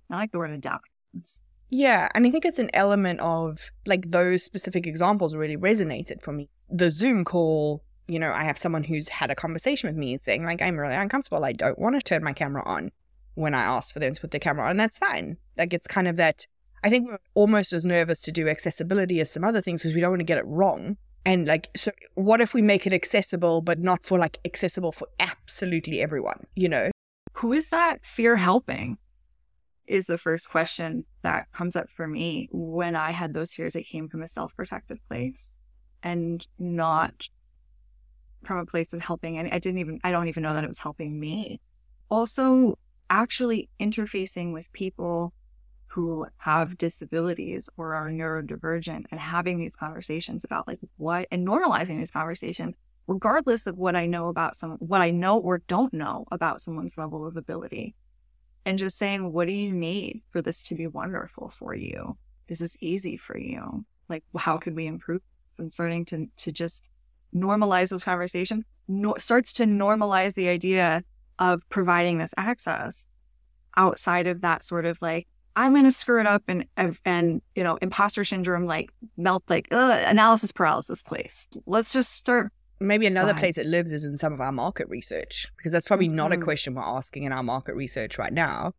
I 0.09 0.15
like 0.15 0.31
the 0.31 0.39
word 0.39 0.51
adapt. 0.51 0.89
Yeah, 1.69 2.09
and 2.13 2.27
I 2.27 2.31
think 2.31 2.43
it's 2.43 2.59
an 2.59 2.69
element 2.73 3.21
of 3.21 3.71
like 3.85 4.11
those 4.11 4.43
specific 4.43 4.85
examples 4.85 5.35
really 5.35 5.55
resonated 5.55 6.21
for 6.21 6.33
me. 6.33 6.50
The 6.71 6.91
Zoom 6.91 7.23
call, 7.23 7.83
you 8.07 8.19
know, 8.19 8.31
I 8.31 8.43
have 8.43 8.57
someone 8.57 8.83
who's 8.83 9.09
had 9.09 9.31
a 9.31 9.35
conversation 9.35 9.87
with 9.87 9.97
me 9.97 10.17
saying, 10.17 10.45
like, 10.45 10.61
I'm 10.61 10.77
really 10.77 10.95
uncomfortable. 10.95 11.43
I 11.43 11.53
don't 11.53 11.79
want 11.79 11.95
to 11.95 12.01
turn 12.01 12.23
my 12.23 12.33
camera 12.33 12.63
on 12.65 12.91
when 13.35 13.53
I 13.53 13.63
ask 13.63 13.93
for 13.93 13.99
them 13.99 14.13
to 14.13 14.21
put 14.21 14.31
the 14.31 14.39
camera 14.39 14.65
on. 14.65 14.71
And 14.71 14.79
that's 14.79 14.97
fine. 14.97 15.37
Like, 15.57 15.73
it's 15.73 15.87
kind 15.87 16.07
of 16.07 16.15
that. 16.17 16.45
I 16.83 16.89
think 16.89 17.07
we're 17.07 17.19
almost 17.35 17.73
as 17.73 17.85
nervous 17.85 18.21
to 18.21 18.31
do 18.31 18.47
accessibility 18.47 19.19
as 19.19 19.31
some 19.31 19.43
other 19.43 19.61
things 19.61 19.83
because 19.83 19.93
we 19.93 20.01
don't 20.01 20.11
want 20.11 20.21
to 20.21 20.25
get 20.25 20.39
it 20.39 20.45
wrong. 20.45 20.97
And 21.23 21.47
like, 21.47 21.69
so 21.75 21.91
what 22.15 22.41
if 22.41 22.55
we 22.55 22.63
make 22.63 22.87
it 22.87 22.93
accessible, 22.93 23.61
but 23.61 23.77
not 23.77 24.03
for 24.03 24.17
like 24.17 24.39
accessible 24.45 24.91
for 24.91 25.07
absolutely 25.19 26.01
everyone, 26.01 26.47
you 26.55 26.67
know? 26.67 26.89
Who 27.33 27.53
is 27.53 27.69
that 27.69 28.03
fear 28.03 28.37
helping? 28.37 28.97
is 29.91 30.07
the 30.07 30.17
first 30.17 30.49
question 30.49 31.05
that 31.21 31.51
comes 31.51 31.75
up 31.75 31.89
for 31.89 32.07
me 32.07 32.47
when 32.51 32.95
I 32.95 33.11
had 33.11 33.33
those 33.33 33.53
fears 33.53 33.75
It 33.75 33.83
came 33.83 34.07
from 34.07 34.23
a 34.23 34.27
self 34.27 34.55
protective 34.55 34.99
place 35.07 35.57
and 36.03 36.46
not 36.60 37.29
from 38.43 38.58
a 38.58 38.65
place 38.65 38.93
of 38.93 39.01
helping. 39.01 39.38
And 39.38 39.51
I 39.51 39.60
didn't 39.60 39.79
even, 39.79 40.00
I 40.03 40.12
don't 40.12 40.27
even 40.27 40.43
know 40.43 40.53
that 40.53 40.63
it 40.63 40.67
was 40.67 40.79
helping 40.79 41.20
me. 41.20 41.60
Mm. 41.62 42.15
Also, 42.15 42.77
actually 43.10 43.70
interfacing 43.79 44.53
with 44.53 44.72
people 44.74 45.34
who 45.88 46.25
have 46.38 46.77
disabilities 46.77 47.70
or 47.75 47.93
are 47.93 48.10
neurodivergent 48.10 49.05
and 49.12 49.20
having 49.20 49.60
these 49.60 49.75
conversations 49.75 50.43
about 50.43 50.65
like 50.67 50.79
what 50.96 51.27
and 51.29 51.46
normalizing 51.46 51.98
these 51.98 52.12
conversations 52.12 52.74
regardless 53.08 53.67
of 53.67 53.77
what 53.77 53.93
I 53.93 54.05
know 54.05 54.29
about 54.29 54.55
some 54.55 54.77
what 54.79 55.01
I 55.01 55.12
know 55.12 55.38
or 55.38 55.58
don't 55.67 55.93
know 55.93 56.25
about 56.31 56.62
someone's 56.62 56.98
level 56.98 57.27
of 57.27 57.36
ability 57.36 57.93
and 58.65 58.77
just 58.77 58.98
saying, 58.98 59.31
what 59.31 59.48
do 59.48 59.53
you 59.53 59.72
need 59.72 60.22
for 60.29 60.41
this 60.41 60.63
to 60.63 60.75
be 60.75 60.88
wonderful 60.88 61.50
for 61.50 61.74
you? 61.74 62.17
This 62.48 62.62
is 62.62 62.74
this 62.74 62.77
easy 62.81 63.17
for 63.17 63.38
you? 63.38 63.86
Like, 64.08 64.24
how 64.38 64.58
could 64.58 64.75
we 64.75 64.88
improve? 64.88 65.22
And 65.60 65.72
starting 65.72 66.05
to, 66.05 66.27
to 66.38 66.51
just 66.51 66.89
normalize 67.34 67.89
those 67.89 68.03
conversations 68.03 68.65
no, 68.88 69.15
starts 69.17 69.53
to 69.53 69.63
normalize 69.63 70.34
the 70.34 70.48
idea 70.50 71.03
of 71.39 71.67
providing 71.70 72.17
this 72.17 72.34
access 72.38 73.08
outside 73.77 74.27
of 74.27 74.41
that 74.41 74.63
sort 74.63 74.86
of 74.86 75.01
like, 75.01 75.27
I'm 75.55 75.74
going 75.74 75.86
to 75.86 75.91
screw 75.91 76.20
it 76.20 76.27
up 76.27 76.43
and, 76.48 76.65
and, 76.77 77.41
you 77.55 77.63
know, 77.63 77.77
imposter 77.81 78.24
syndrome, 78.24 78.65
like 78.65 78.91
melt, 79.17 79.43
like 79.50 79.67
analysis 79.72 80.51
paralysis 80.51 81.01
place. 81.01 81.48
Let's 81.65 81.93
just 81.93 82.13
start 82.13 82.51
maybe 82.79 83.05
another 83.05 83.34
place 83.36 83.58
it 83.58 83.67
lives 83.67 83.91
is 83.91 84.05
in 84.05 84.17
some 84.17 84.34
of 84.34 84.41
our 84.41 84.51
market 84.51 84.89
research 84.89 85.51
because 85.55 85.72
that's 85.72 85.86
probably 85.86 86.08
mm-hmm. 86.08 86.15
not 86.15 86.31
a 86.31 86.36
mm-hmm. 86.36 86.43
question 86.43 86.74
we're 86.74 86.81
asking 86.81 87.24
in 87.24 87.31
our 87.31 87.43
market 87.43 87.75
research 87.75 88.17
right 88.17 88.34
now 88.34 88.74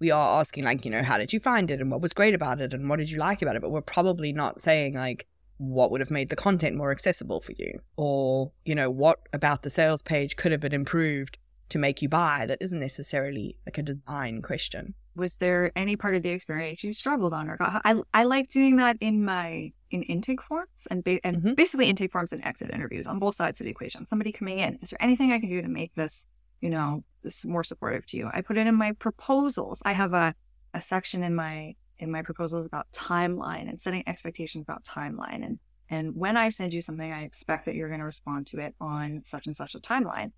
we 0.00 0.10
are 0.10 0.40
asking 0.40 0.64
like 0.64 0.84
you 0.84 0.90
know 0.90 1.04
how 1.04 1.16
did 1.16 1.32
you 1.32 1.38
find 1.38 1.70
it 1.70 1.80
and 1.80 1.88
what 1.88 2.00
was 2.00 2.12
great 2.12 2.34
about 2.34 2.60
it 2.60 2.74
and 2.74 2.88
what 2.88 2.98
did 2.98 3.08
you 3.08 3.16
like 3.16 3.40
about 3.40 3.54
it 3.54 3.62
but 3.62 3.70
we're 3.70 3.80
probably 3.80 4.32
not 4.32 4.60
saying 4.60 4.94
like 4.94 5.24
what 5.58 5.90
would 5.90 6.00
have 6.00 6.10
made 6.10 6.30
the 6.30 6.36
content 6.36 6.76
more 6.76 6.90
accessible 6.90 7.40
for 7.40 7.52
you? 7.52 7.80
Or 7.96 8.52
you 8.64 8.74
know 8.74 8.90
what 8.90 9.18
about 9.32 9.62
the 9.62 9.70
sales 9.70 10.02
page 10.02 10.36
could 10.36 10.52
have 10.52 10.60
been 10.60 10.74
improved 10.74 11.38
to 11.68 11.78
make 11.78 12.00
you 12.00 12.08
buy 12.08 12.46
that 12.46 12.58
isn't 12.60 12.80
necessarily 12.80 13.58
like 13.66 13.78
a 13.78 13.82
design 13.82 14.40
question? 14.42 14.94
Was 15.14 15.36
there 15.38 15.72
any 15.76 15.96
part 15.96 16.14
of 16.14 16.22
the 16.22 16.30
experience 16.30 16.84
you 16.84 16.92
struggled 16.92 17.34
on 17.34 17.50
or 17.50 17.56
got 17.56 17.82
i, 17.84 18.00
I 18.14 18.22
like 18.22 18.48
doing 18.48 18.76
that 18.76 18.96
in 19.00 19.24
my 19.24 19.72
in 19.90 20.02
intake 20.04 20.40
forms 20.40 20.86
and, 20.90 21.02
ba- 21.02 21.24
and 21.24 21.38
mm-hmm. 21.38 21.54
basically 21.54 21.88
intake 21.88 22.12
forms 22.12 22.32
and 22.32 22.44
exit 22.44 22.70
interviews 22.70 23.06
on 23.06 23.18
both 23.18 23.34
sides 23.34 23.60
of 23.60 23.64
the 23.64 23.70
equation. 23.70 24.06
Somebody 24.06 24.32
coming 24.32 24.58
in 24.58 24.78
is 24.80 24.90
there 24.90 25.02
anything 25.02 25.32
i 25.32 25.40
can 25.40 25.48
do 25.48 25.60
to 25.60 25.68
make 25.68 25.94
this 25.94 26.26
you 26.60 26.70
know 26.70 27.04
this 27.22 27.44
more 27.44 27.64
supportive 27.64 28.06
to 28.06 28.16
you? 28.16 28.30
I 28.32 28.42
put 28.42 28.56
it 28.58 28.66
in 28.66 28.74
my 28.74 28.92
proposals. 28.92 29.82
I 29.84 29.92
have 29.92 30.12
a, 30.12 30.34
a 30.72 30.80
section 30.80 31.22
in 31.22 31.34
my 31.34 31.74
in 31.98 32.10
my 32.10 32.22
proposals 32.22 32.66
about 32.66 32.86
timeline 32.92 33.68
and 33.68 33.80
setting 33.80 34.02
expectations 34.06 34.62
about 34.62 34.84
timeline 34.84 35.44
and 35.44 35.58
and 35.90 36.14
when 36.14 36.36
i 36.36 36.48
send 36.48 36.72
you 36.72 36.82
something 36.82 37.12
i 37.12 37.22
expect 37.22 37.66
that 37.66 37.74
you're 37.74 37.88
going 37.88 38.00
to 38.00 38.06
respond 38.06 38.46
to 38.46 38.58
it 38.58 38.74
on 38.80 39.22
such 39.24 39.46
and 39.46 39.56
such 39.56 39.74
a 39.74 39.80
timeline 39.80 40.32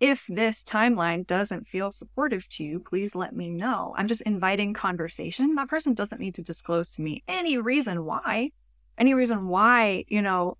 if 0.00 0.24
this 0.28 0.64
timeline 0.64 1.26
doesn't 1.26 1.66
feel 1.66 1.92
supportive 1.92 2.48
to 2.48 2.64
you, 2.64 2.80
please 2.80 3.14
let 3.14 3.36
me 3.36 3.50
know. 3.50 3.94
I'm 3.98 4.08
just 4.08 4.22
inviting 4.22 4.72
conversation. 4.72 5.54
That 5.56 5.68
person 5.68 5.92
doesn't 5.92 6.20
need 6.20 6.34
to 6.36 6.42
disclose 6.42 6.92
to 6.92 7.02
me 7.02 7.22
any 7.28 7.58
reason 7.58 8.06
why, 8.06 8.52
any 8.96 9.12
reason 9.12 9.48
why, 9.48 10.06
you 10.08 10.22
know, 10.22 10.56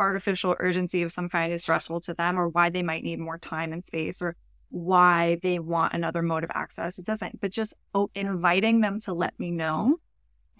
artificial 0.00 0.56
urgency 0.58 1.02
of 1.02 1.12
some 1.12 1.28
kind 1.28 1.52
is 1.52 1.62
stressful 1.62 2.00
to 2.00 2.14
them 2.14 2.38
or 2.38 2.48
why 2.48 2.68
they 2.68 2.82
might 2.82 3.04
need 3.04 3.20
more 3.20 3.38
time 3.38 3.72
and 3.72 3.84
space 3.84 4.20
or 4.20 4.34
why 4.74 5.38
they 5.42 5.58
want 5.60 5.94
another 5.94 6.20
mode 6.20 6.42
of 6.42 6.50
access. 6.52 6.98
It 6.98 7.04
doesn't, 7.04 7.40
but 7.40 7.52
just 7.52 7.74
oh, 7.94 8.10
inviting 8.14 8.80
them 8.80 8.98
to 9.00 9.14
let 9.14 9.38
me 9.38 9.52
know. 9.52 9.98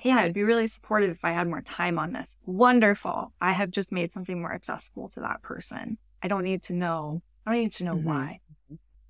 Yeah, 0.02 0.18
I'd 0.18 0.34
be 0.34 0.44
really 0.44 0.68
supportive 0.68 1.10
if 1.10 1.24
I 1.24 1.32
had 1.32 1.48
more 1.48 1.62
time 1.62 1.98
on 1.98 2.12
this. 2.12 2.36
Wonderful. 2.46 3.32
I 3.40 3.52
have 3.52 3.70
just 3.70 3.90
made 3.90 4.12
something 4.12 4.40
more 4.40 4.52
accessible 4.52 5.08
to 5.10 5.20
that 5.20 5.42
person. 5.42 5.98
I 6.22 6.28
don't 6.28 6.44
need 6.44 6.62
to 6.64 6.72
know 6.74 7.22
I 7.46 7.52
don't 7.52 7.60
need 7.60 7.72
to 7.72 7.84
know 7.84 7.94
mm-hmm. 7.94 8.08
why. 8.08 8.40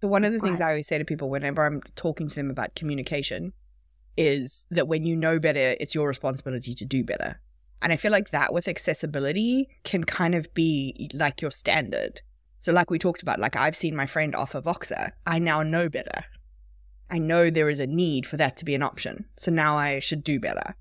So 0.01 0.09
one 0.09 0.25
of 0.25 0.33
the 0.33 0.41
things 0.41 0.61
I 0.61 0.71
always 0.71 0.87
say 0.87 0.99
to 0.99 1.05
people 1.05 1.31
whenever 1.31 1.65
I'm 1.65 1.81
talking 1.97 2.29
to 2.29 2.35
them 2.35 2.51
about 2.51 2.75
communication 2.75 3.53
is 4.17 4.67
that 4.71 4.89
when 4.89 5.05
you 5.05 5.17
know 5.17 5.39
better, 5.39 5.77
it's 5.81 5.95
your 5.95 6.09
responsibility 6.09 6.75
to 6.75 6.85
do 6.85 7.05
better. 7.05 7.41
And 7.81 7.93
I 7.93 7.97
feel 7.97 8.13
like 8.13 8.31
that 8.31 8.53
with 8.53 8.69
accessibility 8.69 9.69
can 9.83 10.05
kind 10.05 10.35
of 10.35 10.53
be 10.55 11.11
like 11.15 11.41
your 11.41 11.51
standard. 11.51 12.23
So, 12.65 12.73
like 12.73 12.91
we 12.91 12.99
talked 12.99 13.21
about, 13.21 13.39
like 13.39 13.57
I've 13.57 13.77
seen 13.77 13.95
my 13.95 14.07
friend 14.07 14.35
offer 14.35 14.59
Voxer. 14.59 15.11
I 15.27 15.39
now 15.39 15.63
know 15.63 15.91
better. 15.91 16.25
I 17.11 17.19
know 17.19 17.51
there 17.51 17.69
is 17.69 17.79
a 17.79 17.87
need 17.87 18.25
for 18.25 18.39
that 18.39 18.57
to 18.57 18.65
be 18.65 18.75
an 18.75 18.81
option. 18.83 19.27
So 19.37 19.51
now 19.51 19.77
I 19.77 19.99
should 19.99 20.25
do 20.25 20.41
better. 20.41 20.75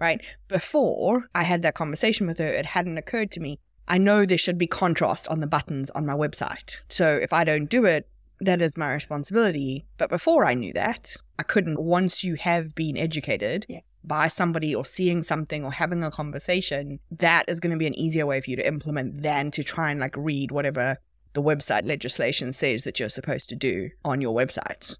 Right? 0.00 0.20
Before 0.48 1.28
I 1.32 1.44
had 1.44 1.62
that 1.62 1.76
conversation 1.76 2.26
with 2.26 2.38
her, 2.38 2.48
it 2.48 2.66
hadn't 2.66 2.98
occurred 2.98 3.30
to 3.30 3.40
me 3.40 3.60
I 3.86 3.96
know 3.98 4.26
there 4.26 4.38
should 4.38 4.58
be 4.58 4.66
contrast 4.66 5.28
on 5.28 5.38
the 5.38 5.46
buttons 5.46 5.88
on 5.90 6.04
my 6.04 6.14
website. 6.14 6.78
So 6.88 7.14
if 7.14 7.32
I 7.32 7.44
don't 7.44 7.70
do 7.70 7.84
it, 7.84 8.08
that 8.40 8.60
is 8.60 8.76
my 8.76 8.92
responsibility. 8.92 9.86
But 9.98 10.10
before 10.10 10.44
I 10.44 10.54
knew 10.54 10.72
that, 10.72 11.16
I 11.38 11.44
couldn't. 11.44 11.80
Once 11.80 12.24
you 12.24 12.34
have 12.34 12.74
been 12.74 12.96
educated 12.96 13.66
yeah. 13.68 13.80
by 14.02 14.26
somebody 14.26 14.74
or 14.74 14.84
seeing 14.84 15.22
something 15.22 15.64
or 15.64 15.70
having 15.70 16.02
a 16.02 16.10
conversation, 16.10 16.98
that 17.12 17.44
is 17.46 17.60
going 17.60 17.72
to 17.72 17.78
be 17.78 17.86
an 17.86 17.98
easier 17.98 18.26
way 18.26 18.40
for 18.40 18.50
you 18.50 18.56
to 18.56 18.66
implement 18.66 19.22
than 19.22 19.52
to 19.52 19.62
try 19.62 19.92
and 19.92 20.00
like 20.00 20.16
read 20.16 20.50
whatever 20.50 20.96
the 21.32 21.42
website 21.42 21.86
legislation 21.86 22.52
says 22.52 22.84
that 22.84 22.98
you're 22.98 23.08
supposed 23.08 23.48
to 23.48 23.56
do 23.56 23.90
on 24.04 24.20
your 24.20 24.34
website 24.34 24.96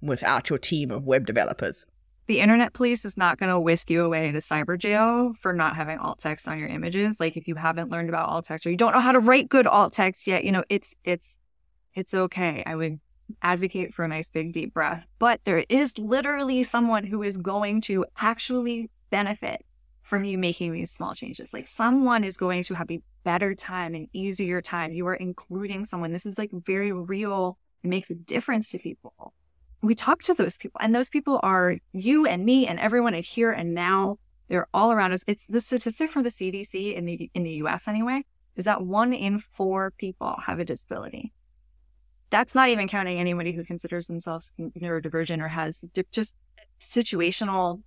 without 0.00 0.50
your 0.50 0.58
team 0.58 0.90
of 0.90 1.06
web 1.06 1.26
developers 1.26 1.86
the 2.26 2.40
internet 2.40 2.72
police 2.72 3.04
is 3.04 3.16
not 3.16 3.38
going 3.38 3.52
to 3.52 3.60
whisk 3.60 3.90
you 3.90 4.02
away 4.02 4.32
to 4.32 4.38
cyber 4.38 4.78
jail 4.78 5.34
for 5.38 5.52
not 5.52 5.76
having 5.76 5.98
alt 5.98 6.18
text 6.18 6.48
on 6.48 6.58
your 6.58 6.68
images. 6.68 7.20
Like 7.20 7.36
if 7.36 7.46
you 7.46 7.54
haven't 7.54 7.90
learned 7.90 8.08
about 8.08 8.28
alt 8.28 8.46
text 8.46 8.66
or 8.66 8.70
you 8.70 8.76
don't 8.76 8.94
know 8.94 9.00
how 9.00 9.12
to 9.12 9.20
write 9.20 9.48
good 9.48 9.66
alt 9.66 9.92
text 9.92 10.26
yet, 10.26 10.44
you 10.44 10.50
know, 10.50 10.64
it's, 10.70 10.94
it's, 11.04 11.38
it's 11.94 12.14
okay. 12.14 12.62
I 12.64 12.76
would 12.76 12.98
advocate 13.42 13.92
for 13.92 14.04
a 14.04 14.08
nice 14.08 14.30
big 14.30 14.54
deep 14.54 14.72
breath, 14.72 15.06
but 15.18 15.40
there 15.44 15.64
is 15.68 15.98
literally 15.98 16.62
someone 16.62 17.04
who 17.04 17.22
is 17.22 17.36
going 17.36 17.82
to 17.82 18.06
actually 18.16 18.90
benefit 19.10 19.64
from 20.04 20.24
you 20.24 20.38
making 20.38 20.72
these 20.72 20.92
small 20.92 21.14
changes. 21.14 21.52
Like 21.52 21.66
someone 21.66 22.22
is 22.22 22.36
going 22.36 22.62
to 22.64 22.74
have 22.74 22.90
a 22.90 23.00
better 23.24 23.54
time, 23.54 23.94
an 23.94 24.06
easier 24.12 24.62
time. 24.62 24.92
You 24.92 25.06
are 25.08 25.14
including 25.14 25.84
someone. 25.84 26.12
This 26.12 26.26
is 26.26 26.38
like 26.38 26.50
very 26.52 26.92
real. 26.92 27.58
It 27.82 27.88
makes 27.88 28.10
a 28.10 28.14
difference 28.14 28.70
to 28.70 28.78
people 28.78 29.34
we 29.82 29.94
talk 29.94 30.22
to 30.22 30.32
those 30.32 30.56
people 30.56 30.80
and 30.80 30.94
those 30.94 31.10
people 31.10 31.38
are 31.42 31.76
you 31.92 32.24
and 32.24 32.42
me 32.42 32.66
and 32.66 32.80
everyone 32.80 33.12
at 33.12 33.26
here 33.26 33.52
and 33.52 33.74
now 33.74 34.16
they're 34.48 34.66
all 34.72 34.90
around 34.92 35.12
us 35.12 35.22
it's 35.26 35.44
the 35.44 35.60
statistic 35.60 36.08
from 36.08 36.22
the 36.22 36.30
cdc 36.30 36.94
in 36.94 37.04
the 37.04 37.30
in 37.34 37.42
the 37.42 37.50
us 37.56 37.86
anyway 37.86 38.22
is 38.56 38.64
that 38.64 38.82
one 38.82 39.12
in 39.12 39.38
four 39.38 39.92
people 39.98 40.36
have 40.46 40.58
a 40.58 40.64
disability. 40.64 41.32
That's 42.30 42.54
not 42.54 42.68
even 42.68 42.88
counting 42.88 43.18
anybody 43.18 43.52
who 43.52 43.64
considers 43.64 44.06
themselves 44.06 44.52
neurodivergent 44.58 45.42
or 45.42 45.48
has 45.48 45.84
just 46.10 46.34
situational 46.80 47.82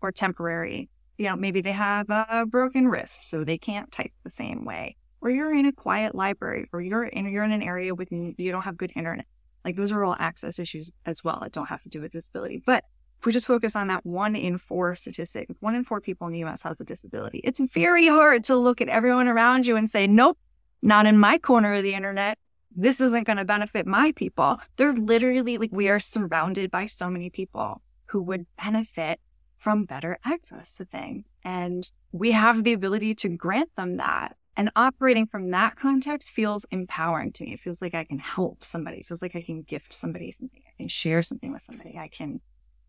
or 0.00 0.12
temporary. 0.12 0.88
You 1.18 1.26
know, 1.26 1.36
maybe 1.36 1.60
they 1.60 1.72
have 1.72 2.08
a 2.08 2.46
broken 2.48 2.88
wrist, 2.88 3.28
so 3.28 3.44
they 3.44 3.58
can't 3.58 3.90
type 3.92 4.12
the 4.24 4.30
same 4.30 4.64
way. 4.64 4.96
Or 5.20 5.30
you're 5.30 5.52
in 5.52 5.66
a 5.66 5.72
quiet 5.72 6.14
library, 6.14 6.68
or 6.72 6.80
you're 6.80 7.04
in 7.04 7.28
you're 7.28 7.44
in 7.44 7.52
an 7.52 7.62
area 7.62 7.94
with 7.94 8.10
you 8.12 8.52
don't 8.52 8.62
have 8.62 8.76
good 8.76 8.92
internet. 8.94 9.26
Like 9.64 9.76
those 9.76 9.92
are 9.92 10.04
all 10.04 10.16
access 10.18 10.58
issues 10.58 10.90
as 11.04 11.22
well 11.22 11.40
that 11.42 11.52
don't 11.52 11.68
have 11.68 11.82
to 11.82 11.88
do 11.88 12.00
with 12.00 12.12
disability. 12.12 12.62
But 12.64 12.84
if 13.18 13.26
we 13.26 13.32
just 13.32 13.46
focus 13.46 13.74
on 13.74 13.88
that 13.88 14.06
one 14.06 14.36
in 14.36 14.58
four 14.58 14.94
statistic, 14.94 15.48
one 15.58 15.74
in 15.74 15.82
four 15.84 16.00
people 16.00 16.26
in 16.28 16.32
the 16.32 16.44
US 16.44 16.62
has 16.62 16.80
a 16.80 16.84
disability. 16.84 17.40
It's 17.42 17.58
very 17.58 18.06
hard 18.06 18.44
to 18.44 18.56
look 18.56 18.80
at 18.80 18.88
everyone 18.88 19.26
around 19.26 19.66
you 19.66 19.76
and 19.76 19.90
say, 19.90 20.06
nope, 20.06 20.38
not 20.82 21.04
in 21.04 21.18
my 21.18 21.36
corner 21.38 21.74
of 21.74 21.82
the 21.82 21.94
internet. 21.94 22.38
This 22.76 23.00
isn't 23.00 23.26
going 23.26 23.38
to 23.38 23.44
benefit 23.44 23.86
my 23.86 24.12
people. 24.12 24.60
They're 24.76 24.92
literally 24.92 25.58
like, 25.58 25.70
we 25.72 25.88
are 25.88 25.98
surrounded 25.98 26.70
by 26.70 26.86
so 26.86 27.10
many 27.10 27.28
people 27.28 27.82
who 28.06 28.22
would 28.22 28.46
benefit 28.62 29.20
from 29.58 29.84
better 29.84 30.18
access 30.24 30.74
to 30.76 30.84
things. 30.84 31.32
And 31.44 31.90
we 32.12 32.32
have 32.32 32.64
the 32.64 32.72
ability 32.72 33.14
to 33.16 33.28
grant 33.28 33.74
them 33.76 33.96
that. 33.98 34.36
And 34.56 34.70
operating 34.74 35.26
from 35.26 35.50
that 35.50 35.76
context 35.76 36.30
feels 36.30 36.66
empowering 36.70 37.32
to 37.32 37.44
me. 37.44 37.52
It 37.52 37.60
feels 37.60 37.80
like 37.80 37.94
I 37.94 38.04
can 38.04 38.18
help 38.18 38.64
somebody. 38.64 38.98
It 38.98 39.06
feels 39.06 39.22
like 39.22 39.36
I 39.36 39.42
can 39.42 39.62
gift 39.62 39.92
somebody 39.92 40.32
something. 40.32 40.62
I 40.66 40.76
can 40.76 40.88
share 40.88 41.22
something 41.22 41.52
with 41.52 41.62
somebody. 41.62 41.96
I 41.96 42.08
can, 42.08 42.40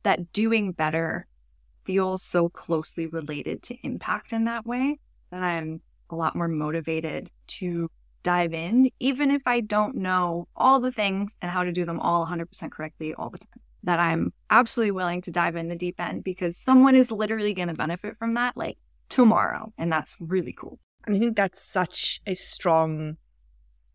that 0.04 0.34
doing 0.34 0.72
better 0.72 1.28
feels 1.86 2.24
so 2.24 2.50
closely 2.50 3.06
related 3.06 3.62
to 3.64 3.76
impact 3.84 4.34
in 4.34 4.46
that 4.46 4.66
way 4.66 5.00
that 5.32 5.44
I'm 5.44 5.82
a 6.10 6.16
lot 6.16 6.36
more 6.36 6.48
motivated 6.48 7.30
to 7.48 7.90
dive 8.24 8.54
in, 8.54 8.90
even 9.00 9.32
if 9.32 9.42
I 9.46 9.62
don't 9.62 9.96
know 9.96 10.48
all 10.56 10.80
the 10.80 10.92
things 10.92 11.38
and 11.42 11.52
how 11.52 11.64
to 11.64 11.72
do 11.72 11.86
them 11.86 12.00
all 12.00 12.26
100% 12.26 12.72
correctly 12.72 13.14
all 13.14 13.30
the 13.30 13.38
time. 13.38 13.62
That 13.84 14.00
I'm 14.00 14.34
absolutely 14.50 14.92
willing 14.92 15.22
to 15.22 15.32
dive 15.32 15.56
in 15.56 15.70
the 15.70 15.76
deep 15.76 16.00
end 16.00 16.24
because 16.24 16.58
someone 16.58 16.96
is 16.96 17.12
literally 17.12 17.54
going 17.54 17.70
to 17.70 17.74
benefit 17.74 18.18
from 18.18 18.34
that 18.34 18.58
like 18.58 18.78
tomorrow. 19.08 19.74
And 19.78 19.92
that's 19.92 20.16
really 20.20 20.54
cool. 20.54 20.80
And 21.06 21.16
I 21.16 21.20
think 21.20 21.36
that's 21.36 21.62
such 21.62 22.22
a 22.28 22.36
strong 22.36 23.18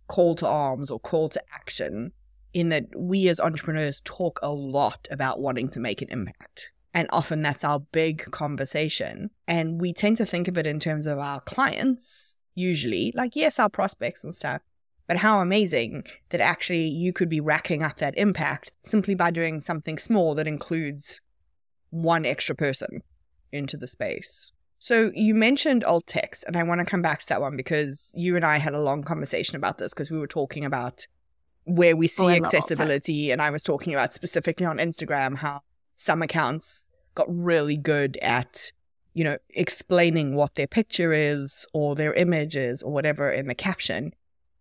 call 0.07 0.35
to 0.37 0.47
arms 0.47 0.91
or 0.91 0.99
call 1.01 1.29
to 1.31 1.43
action 1.55 2.13
in 2.53 2.69
that 2.71 2.87
we 2.97 3.29
as 3.29 3.41
entrepreneurs 3.41 4.01
talk 4.05 4.39
a 4.43 4.53
lot 4.53 5.07
about 5.11 5.41
wanting 5.41 5.69
to 5.71 5.81
make 5.81 6.01
an 6.01 6.09
impact. 6.11 6.71
And 6.95 7.09
often 7.11 7.43
that's 7.43 7.65
our 7.65 7.81
big 7.81 8.31
conversation. 8.31 9.31
And 9.49 9.81
we 9.81 9.93
tend 9.93 10.17
to 10.19 10.27
think 10.27 10.47
of 10.47 10.57
it 10.57 10.67
in 10.67 10.79
terms 10.79 11.09
of 11.09 11.19
our 11.19 11.41
clients, 11.41 12.39
usually, 12.55 13.13
like, 13.17 13.35
yes, 13.35 13.59
our 13.59 13.69
prospects 13.69 14.23
and 14.23 14.33
stuff. 14.33 14.63
But 15.07 15.19
how 15.19 15.41
amazing 15.41 16.05
that 16.31 16.41
actually 16.41 16.87
you 16.87 17.13
could 17.13 17.29
be 17.29 17.41
racking 17.41 17.83
up 17.83 17.99
that 17.99 18.17
impact 18.17 18.73
simply 18.81 19.15
by 19.15 19.31
doing 19.31 19.61
something 19.61 19.99
small 19.99 20.35
that 20.35 20.47
includes 20.47 21.21
one 21.91 22.25
extra 22.25 22.55
person 22.55 23.03
into 23.53 23.77
the 23.77 23.87
space. 23.87 24.53
So 24.79 25.13
you 25.15 25.35
mentioned 25.35 25.85
alt 25.85 26.07
text, 26.07 26.45
and 26.47 26.57
I 26.57 26.63
want 26.63 26.81
to 26.81 26.85
come 26.85 27.03
back 27.03 27.21
to 27.21 27.29
that 27.29 27.41
one 27.41 27.57
because 27.57 28.13
you 28.15 28.37
and 28.37 28.45
I 28.45 28.59
had 28.59 28.75
a 28.75 28.81
long 28.81 29.03
conversation 29.03 29.57
about 29.57 29.79
this 29.79 29.95
because 29.95 30.11
we 30.11 30.19
were 30.19 30.27
talking 30.27 30.65
about 30.65 31.07
where 31.65 31.97
we 31.97 32.07
see 32.07 32.25
oh, 32.25 32.29
accessibility, 32.29 33.31
and 33.31 33.41
I 33.41 33.51
was 33.51 33.63
talking 33.63 33.95
about 33.95 34.13
specifically 34.13 34.67
on 34.67 34.77
Instagram 34.79 35.39
how 35.39 35.63
some 35.97 36.21
accounts 36.21 36.91
got 37.15 37.27
really 37.29 37.77
good 37.77 38.19
at 38.21 38.73
you 39.15 39.25
know 39.25 39.39
explaining 39.51 40.35
what 40.35 40.57
their 40.57 40.67
picture 40.67 41.13
is 41.13 41.67
or 41.73 41.95
their 41.95 42.13
image 42.13 42.57
is 42.57 42.83
or 42.83 42.93
whatever 42.93 43.31
in 43.31 43.47
the 43.47 43.55
caption 43.55 44.13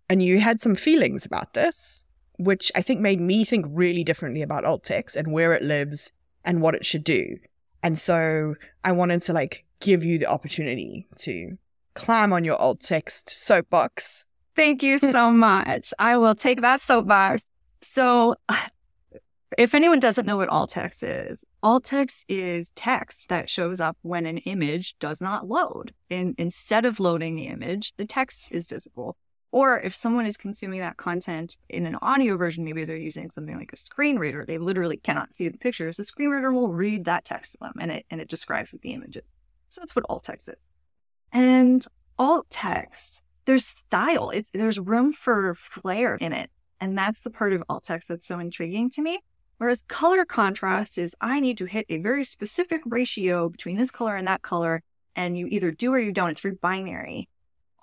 and 0.10 0.22
you 0.22 0.40
had 0.40 0.60
some 0.60 0.76
feelings 0.76 1.26
about 1.26 1.54
this 1.54 2.06
which 2.40 2.72
i 2.76 2.82
think 2.82 3.00
made 3.00 3.22
me 3.22 3.44
think 3.46 3.66
really 3.70 4.04
differently 4.04 4.42
about 4.42 4.66
alt 4.66 4.84
text 4.84 5.16
and 5.16 5.32
where 5.32 5.54
it 5.54 5.62
lives 5.62 6.12
and 6.44 6.62
what 6.62 6.76
it 6.76 6.86
should 6.86 7.04
do 7.04 7.38
and 7.82 8.00
so 8.00 8.56
i 8.84 8.92
wanted 8.92 9.22
to 9.22 9.34
like 9.34 9.66
give 9.80 10.04
you 10.04 10.18
the 10.18 10.26
opportunity 10.26 11.08
to 11.18 11.58
climb 11.94 12.34
on 12.34 12.44
your 12.44 12.56
alt 12.56 12.82
text 12.82 13.30
soapbox. 13.30 14.26
Thank 14.56 14.84
you 14.84 15.00
so 15.00 15.32
much. 15.32 15.94
I 16.00 16.18
will 16.18 16.36
take 16.36 16.62
that 16.62 16.82
soapbox. 16.82 17.46
So, 17.82 18.36
if 19.58 19.76
anyone 19.76 20.00
doesn't 20.00 20.26
know 20.26 20.38
what 20.38 20.50
alt 20.50 20.72
text 20.72 21.04
is, 21.04 21.46
alt 21.62 21.86
text 21.86 22.26
is 22.28 22.72
text 22.76 23.30
that 23.30 23.50
shows 23.50 23.80
up 23.80 23.98
when 24.02 24.26
an 24.26 24.40
image 24.40 24.98
does 25.00 25.22
not 25.22 25.48
load. 25.48 25.94
And 26.10 26.36
instead 26.38 26.86
of 26.86 27.00
loading 27.00 27.36
the 27.36 27.48
image, 27.48 27.94
the 27.98 28.06
text 28.06 28.50
is 28.52 28.68
visible. 28.68 29.18
Or 29.54 29.80
if 29.80 29.94
someone 29.94 30.26
is 30.26 30.36
consuming 30.36 30.80
that 30.80 30.98
content 30.98 31.58
in 31.70 31.86
an 31.86 31.96
audio 32.02 32.38
version, 32.38 32.64
maybe 32.64 32.86
they're 32.86 32.98
using 32.98 33.30
something 33.30 33.56
like 33.56 33.72
a 33.72 33.76
screen 33.78 34.18
reader, 34.18 34.44
they 34.48 34.58
literally 34.58 34.98
cannot 34.98 35.32
see 35.32 35.48
the 35.48 35.60
pictures. 35.60 35.98
The 35.98 36.06
screen 36.06 36.32
reader 36.32 36.52
will 36.52 36.70
read 36.70 37.06
that 37.06 37.24
text 37.24 37.52
to 37.52 37.58
them 37.62 37.74
and 37.80 37.92
it 37.92 38.06
and 38.10 38.20
it 38.20 38.28
describes 38.28 38.74
what 38.74 38.82
the 38.82 38.94
image 38.94 39.16
is. 39.16 39.32
So 39.70 39.82
that's 39.82 39.96
what 39.96 40.06
alt 40.10 40.24
text 40.24 40.50
is. 40.50 40.72
And 41.32 41.86
alt 42.18 42.48
text, 42.50 43.22
there's 43.46 43.64
style. 43.64 44.32
It's 44.32 44.50
there's 44.50 44.80
room 44.80 45.14
for 45.14 45.54
flair 45.54 46.16
in 46.16 46.34
it. 46.34 46.50
And 46.82 46.98
that's 46.98 47.22
the 47.22 47.30
part 47.30 47.54
of 47.54 47.64
alt 47.70 47.84
text 47.84 48.08
that's 48.10 48.26
so 48.26 48.40
intriguing 48.40 48.90
to 48.90 49.04
me. 49.04 49.20
Whereas 49.60 49.84
color 49.88 50.26
contrast 50.26 50.98
is 50.98 51.16
I 51.22 51.40
need 51.40 51.60
to 51.60 51.66
hit 51.66 51.86
a 51.90 52.00
very 52.00 52.24
specific 52.24 52.82
ratio 52.88 53.50
between 53.50 53.78
this 53.78 53.92
color 53.92 54.16
and 54.16 54.28
that 54.28 54.42
color, 54.42 54.82
and 55.16 55.38
you 55.38 55.46
either 55.52 55.70
do 55.70 55.94
or 55.94 56.00
you 56.00 56.12
don't. 56.12 56.32
It's 56.32 56.42
very 56.42 56.56
binary. 56.56 57.30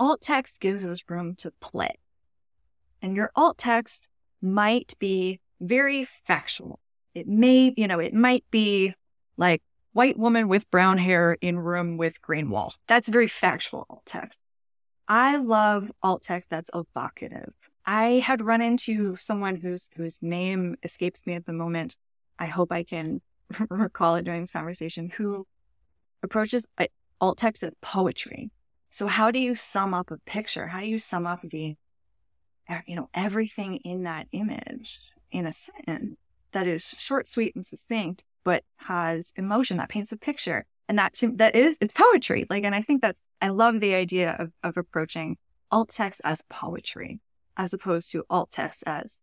Alt 0.01 0.23
text 0.23 0.61
gives 0.61 0.87
us 0.87 1.05
room 1.11 1.35
to 1.37 1.53
play. 1.61 1.97
And 3.03 3.15
your 3.15 3.31
alt 3.37 3.59
text 3.59 4.09
might 4.41 4.95
be 4.99 5.41
very 5.61 6.05
factual. 6.05 6.81
It 7.15 7.29
may, 7.29 7.75
you 7.77 7.87
know, 7.87 7.99
it 7.99 8.15
might 8.15 8.45
be 8.51 8.95
like 9.37 9.63
white 9.93 10.19
woman 10.19 10.49
with 10.49 10.71
brown 10.71 10.97
hair 10.97 11.37
in 11.43 11.59
room 11.59 11.99
with 11.99 12.23
green 12.23 12.49
wall. 12.49 12.73
That's 12.87 13.09
very 13.09 13.29
factual 13.29 13.85
alt 13.91 14.03
text. 14.07 14.41
I 15.07 15.37
love 15.37 15.93
alt 16.03 16.23
text 16.23 16.49
that's 16.49 16.71
evocative. 16.73 17.53
I 17.85 18.23
had 18.25 18.41
run 18.41 18.63
into 18.63 19.17
someone 19.17 19.57
whose 19.57 19.91
whose 19.97 20.19
name 20.23 20.77
escapes 20.83 21.27
me 21.27 21.35
at 21.35 21.45
the 21.45 21.53
moment. 21.53 21.99
I 22.39 22.47
hope 22.47 22.73
I 22.73 22.85
can 22.85 23.21
recall 23.69 24.17
it 24.17 24.25
during 24.25 24.41
this 24.41 24.53
conversation. 24.53 25.11
Who 25.19 25.47
approaches 26.23 26.67
uh, 26.79 26.87
alt 27.21 27.37
text 27.37 27.63
as 27.63 27.75
poetry. 27.83 28.51
So 28.90 29.07
how 29.07 29.31
do 29.31 29.38
you 29.38 29.55
sum 29.55 29.94
up 29.94 30.11
a 30.11 30.18
picture? 30.18 30.68
How 30.68 30.81
do 30.81 30.87
you 30.87 30.98
sum 30.98 31.26
up 31.26 31.40
the 31.42 31.76
you 32.87 32.94
know 32.94 33.09
everything 33.14 33.76
in 33.76 34.05
that 34.05 34.26
image 34.33 35.00
in 35.33 35.46
a 35.46 35.53
sentence 35.53 36.16
that 36.53 36.66
is 36.66 36.94
short, 36.98 37.26
sweet, 37.26 37.55
and 37.55 37.64
succinct 37.64 38.24
but 38.44 38.64
has 38.76 39.33
emotion 39.37 39.76
that 39.76 39.88
paints 39.88 40.12
a 40.12 40.16
picture. 40.16 40.66
And 40.88 40.98
that 40.98 41.14
that 41.35 41.55
is 41.55 41.79
it's 41.81 41.92
poetry. 41.92 42.46
Like, 42.50 42.64
and 42.64 42.74
I 42.74 42.83
think 42.83 43.00
that's 43.00 43.22
I 43.40 43.48
love 43.48 43.81
the 43.81 43.94
idea 43.94 44.37
of 44.38 44.53
of 44.62 44.76
approaching 44.76 45.37
alt 45.70 45.90
text 45.90 46.20
as 46.24 46.42
poetry 46.48 47.20
as 47.57 47.72
opposed 47.72 48.11
to 48.12 48.24
alt 48.29 48.50
text 48.50 48.83
as 48.87 49.22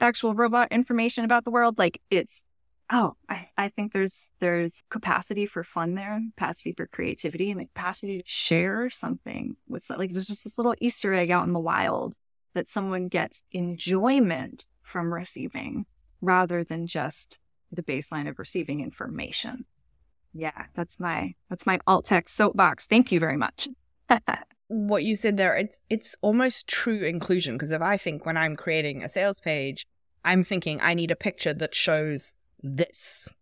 actual 0.00 0.34
robot 0.34 0.72
information 0.72 1.24
about 1.24 1.44
the 1.44 1.50
world. 1.50 1.76
Like 1.78 2.00
it's 2.10 2.44
oh, 2.90 3.14
I, 3.28 3.46
I 3.56 3.68
think 3.68 3.92
there's 3.92 4.30
there's 4.40 4.82
capacity 4.90 5.46
for 5.46 5.64
fun 5.64 5.94
there, 5.94 6.20
capacity 6.36 6.72
for 6.72 6.86
creativity, 6.86 7.50
and 7.50 7.60
the 7.60 7.66
capacity 7.66 8.18
to 8.18 8.24
share 8.26 8.90
something 8.90 9.56
with 9.68 9.86
like 9.90 10.12
there's 10.12 10.26
just 10.26 10.44
this 10.44 10.58
little 10.58 10.74
Easter 10.80 11.12
egg 11.12 11.30
out 11.30 11.46
in 11.46 11.52
the 11.52 11.60
wild 11.60 12.16
that 12.54 12.66
someone 12.66 13.08
gets 13.08 13.42
enjoyment 13.52 14.66
from 14.82 15.14
receiving 15.14 15.86
rather 16.20 16.64
than 16.64 16.86
just 16.86 17.38
the 17.70 17.82
baseline 17.82 18.28
of 18.28 18.38
receiving 18.38 18.80
information. 18.80 19.64
Yeah, 20.32 20.66
that's 20.74 20.98
my 21.00 21.34
that's 21.48 21.66
my 21.66 21.78
alt 21.86 22.06
text 22.06 22.34
soapbox. 22.34 22.86
Thank 22.86 23.12
you 23.12 23.20
very 23.20 23.36
much. 23.36 23.68
what 24.68 25.04
you 25.04 25.16
said 25.16 25.36
there, 25.36 25.56
it's 25.56 25.80
it's 25.88 26.16
almost 26.22 26.66
true 26.66 27.02
inclusion 27.02 27.54
because 27.54 27.72
if 27.72 27.82
I 27.82 27.96
think 27.96 28.26
when 28.26 28.36
I'm 28.36 28.56
creating 28.56 29.02
a 29.02 29.08
sales 29.08 29.40
page, 29.40 29.86
I'm 30.24 30.44
thinking 30.44 30.78
I 30.82 30.94
need 30.94 31.10
a 31.10 31.16
picture 31.16 31.54
that 31.54 31.74
shows 31.74 32.34
this. 32.62 33.32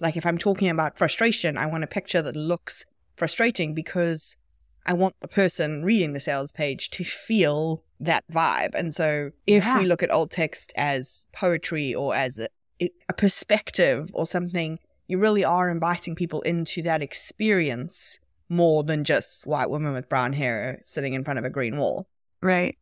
Like 0.00 0.16
if 0.16 0.26
I'm 0.26 0.38
talking 0.38 0.68
about 0.68 0.98
frustration, 0.98 1.56
I 1.56 1.66
want 1.66 1.84
a 1.84 1.88
picture 1.88 2.22
that 2.22 2.36
looks 2.36 2.84
frustrating 3.16 3.74
because 3.74 4.36
I 4.84 4.94
want 4.94 5.14
the 5.20 5.28
person 5.28 5.84
reading 5.84 6.12
the 6.12 6.20
sales 6.20 6.50
page 6.50 6.90
to 6.90 7.04
feel 7.04 7.84
that 8.00 8.24
vibe. 8.32 8.74
And 8.74 8.92
so 8.92 9.30
if 9.46 9.64
yeah. 9.64 9.78
we 9.78 9.86
look 9.86 10.02
at 10.02 10.10
alt 10.10 10.32
text 10.32 10.72
as 10.76 11.28
poetry 11.32 11.94
or 11.94 12.14
as 12.14 12.40
a, 12.80 12.90
a 13.08 13.12
perspective 13.12 14.10
or 14.12 14.26
something, 14.26 14.78
you 15.06 15.18
really 15.18 15.44
are 15.44 15.70
inviting 15.70 16.16
people 16.16 16.42
into 16.42 16.82
that 16.82 17.02
experience 17.02 18.18
more 18.48 18.82
than 18.82 19.04
just 19.04 19.46
white 19.46 19.70
women 19.70 19.92
with 19.92 20.08
brown 20.08 20.32
hair 20.32 20.80
sitting 20.82 21.14
in 21.14 21.24
front 21.24 21.38
of 21.38 21.44
a 21.44 21.50
green 21.50 21.76
wall. 21.76 22.08
Right. 22.42 22.76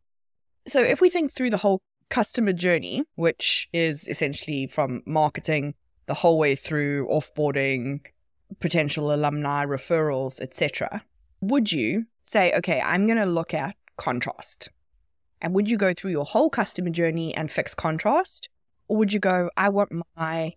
So 0.66 0.82
if 0.82 1.00
we 1.00 1.10
think 1.10 1.32
through 1.32 1.50
the 1.50 1.58
whole 1.58 1.80
customer 2.10 2.52
journey, 2.52 3.04
which 3.14 3.68
is 3.72 4.06
essentially 4.08 4.66
from 4.66 5.02
marketing 5.06 5.74
the 6.06 6.14
whole 6.14 6.38
way 6.38 6.54
through 6.54 7.08
offboarding, 7.08 8.00
potential 8.58 9.14
alumni 9.14 9.64
referrals, 9.64 10.40
etc., 10.40 11.02
would 11.40 11.72
you 11.72 12.04
say, 12.20 12.52
okay, 12.52 12.82
I'm 12.82 13.06
going 13.06 13.16
to 13.16 13.24
look 13.24 13.54
at 13.54 13.74
contrast? 13.96 14.70
And 15.40 15.54
would 15.54 15.70
you 15.70 15.78
go 15.78 15.94
through 15.94 16.10
your 16.10 16.26
whole 16.26 16.50
customer 16.50 16.90
journey 16.90 17.34
and 17.34 17.50
fix 17.50 17.74
contrast? 17.74 18.50
Or 18.88 18.98
would 18.98 19.14
you 19.14 19.20
go, 19.20 19.48
I 19.56 19.70
want 19.70 19.90
my 20.16 20.54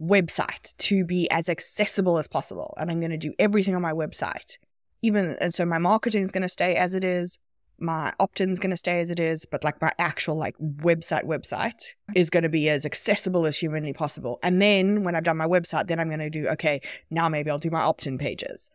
website 0.00 0.76
to 0.76 1.04
be 1.04 1.30
as 1.30 1.48
accessible 1.48 2.18
as 2.18 2.28
possible 2.28 2.74
and 2.78 2.90
I'm 2.90 3.00
going 3.00 3.10
to 3.10 3.16
do 3.16 3.32
everything 3.38 3.74
on 3.74 3.82
my 3.82 3.92
website. 3.92 4.58
Even 5.02 5.36
and 5.40 5.54
so 5.54 5.64
my 5.64 5.78
marketing 5.78 6.22
is 6.22 6.30
going 6.30 6.42
to 6.42 6.48
stay 6.48 6.76
as 6.76 6.94
it 6.94 7.04
is, 7.04 7.38
my 7.78 8.12
opt-in's 8.20 8.58
going 8.58 8.70
to 8.70 8.76
stay 8.76 9.00
as 9.00 9.10
it 9.10 9.20
is, 9.20 9.44
but 9.44 9.64
like 9.64 9.80
my 9.80 9.92
actual 9.98 10.36
like 10.36 10.56
website 10.58 11.24
website 11.24 11.94
is 12.14 12.30
going 12.30 12.42
to 12.42 12.48
be 12.48 12.68
as 12.68 12.86
accessible 12.86 13.46
as 13.46 13.58
humanly 13.58 13.92
possible. 13.92 14.38
And 14.42 14.60
then 14.62 15.04
when 15.04 15.14
I've 15.14 15.24
done 15.24 15.36
my 15.36 15.46
website, 15.46 15.88
then 15.88 16.00
I'm 16.00 16.08
going 16.08 16.20
to 16.20 16.30
do 16.30 16.48
okay, 16.48 16.80
now 17.10 17.28
maybe 17.28 17.50
I'll 17.50 17.58
do 17.58 17.70
my 17.70 17.82
opt-in 17.82 18.18
pages. 18.18 18.70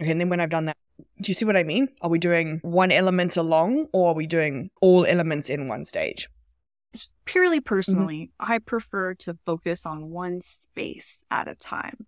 Okay, 0.00 0.10
and 0.10 0.20
then 0.20 0.28
when 0.28 0.40
I've 0.40 0.50
done 0.50 0.66
that, 0.66 0.76
do 1.20 1.30
you 1.30 1.34
see 1.34 1.44
what 1.44 1.56
I 1.56 1.62
mean? 1.62 1.88
Are 2.02 2.10
we 2.10 2.18
doing 2.18 2.60
one 2.62 2.92
element 2.92 3.36
along 3.36 3.86
or 3.92 4.10
are 4.10 4.14
we 4.14 4.26
doing 4.26 4.70
all 4.80 5.04
elements 5.04 5.50
in 5.50 5.68
one 5.68 5.84
stage? 5.84 6.28
Just 6.92 7.14
purely 7.24 7.60
personally, 7.60 8.30
mm-hmm. 8.40 8.52
I 8.52 8.58
prefer 8.58 9.14
to 9.14 9.36
focus 9.44 9.84
on 9.84 10.10
one 10.10 10.40
space 10.40 11.24
at 11.30 11.48
a 11.48 11.54
time. 11.54 12.06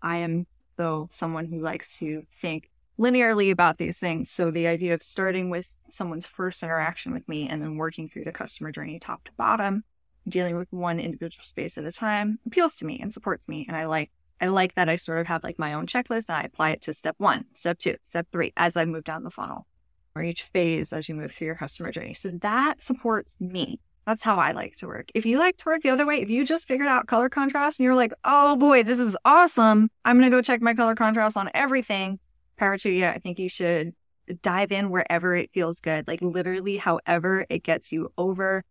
I 0.00 0.18
am, 0.18 0.46
though, 0.76 1.08
someone 1.10 1.46
who 1.46 1.60
likes 1.60 1.98
to 1.98 2.24
think 2.30 2.70
linearly 2.98 3.50
about 3.50 3.78
these 3.78 3.98
things. 3.98 4.30
So 4.30 4.50
the 4.50 4.66
idea 4.66 4.94
of 4.94 5.02
starting 5.02 5.50
with 5.50 5.76
someone's 5.90 6.26
first 6.26 6.62
interaction 6.62 7.12
with 7.12 7.28
me 7.28 7.48
and 7.48 7.60
then 7.60 7.76
working 7.76 8.08
through 8.08 8.24
the 8.24 8.32
customer 8.32 8.70
journey 8.70 8.98
top 8.98 9.24
to 9.24 9.32
bottom, 9.36 9.84
dealing 10.28 10.56
with 10.56 10.72
one 10.72 11.00
individual 11.00 11.44
space 11.44 11.76
at 11.76 11.84
a 11.84 11.92
time 11.92 12.38
appeals 12.46 12.76
to 12.76 12.86
me 12.86 12.98
and 13.00 13.12
supports 13.12 13.48
me. 13.48 13.64
And 13.68 13.76
I 13.76 13.86
like 13.86 14.10
I 14.40 14.48
like 14.48 14.74
that 14.74 14.88
I 14.88 14.96
sort 14.96 15.20
of 15.20 15.26
have 15.28 15.44
like 15.44 15.58
my 15.58 15.72
own 15.72 15.86
checklist 15.86 16.28
and 16.28 16.36
I 16.36 16.42
apply 16.42 16.70
it 16.70 16.82
to 16.82 16.94
step 16.94 17.14
one, 17.18 17.46
step 17.52 17.78
two, 17.78 17.96
step 18.02 18.26
three 18.32 18.52
as 18.56 18.76
I 18.76 18.84
move 18.84 19.04
down 19.04 19.22
the 19.22 19.30
funnel 19.30 19.66
or 20.14 20.22
each 20.22 20.42
phase 20.42 20.92
as 20.92 21.08
you 21.08 21.14
move 21.14 21.32
through 21.32 21.46
your 21.46 21.54
customer 21.54 21.90
journey. 21.90 22.14
So 22.14 22.30
that 22.42 22.82
supports 22.82 23.40
me. 23.40 23.80
That's 24.06 24.22
how 24.22 24.36
I 24.36 24.52
like 24.52 24.76
to 24.76 24.86
work. 24.86 25.08
If 25.14 25.24
you 25.24 25.38
like 25.38 25.56
to 25.58 25.64
work 25.66 25.82
the 25.82 25.88
other 25.88 26.04
way, 26.04 26.20
if 26.20 26.28
you 26.28 26.44
just 26.44 26.68
figured 26.68 26.88
out 26.88 27.06
color 27.06 27.28
contrast 27.28 27.80
and 27.80 27.84
you're 27.84 27.94
like, 27.94 28.12
oh 28.24 28.56
boy, 28.56 28.82
this 28.82 28.98
is 28.98 29.16
awesome. 29.24 29.88
I'm 30.04 30.18
going 30.18 30.30
to 30.30 30.36
go 30.36 30.42
check 30.42 30.60
my 30.60 30.74
color 30.74 30.94
contrast 30.94 31.36
on 31.36 31.50
everything. 31.54 32.18
Power 32.56 32.78
to 32.78 32.90
you. 32.90 33.06
I 33.06 33.18
think 33.18 33.38
you 33.38 33.48
should 33.48 33.94
dive 34.42 34.72
in 34.72 34.90
wherever 34.90 35.34
it 35.34 35.50
feels 35.52 35.80
good. 35.80 36.08
Like 36.08 36.22
literally, 36.22 36.78
however 36.78 37.46
it 37.48 37.62
gets 37.62 37.92
you 37.92 38.12
over 38.16 38.64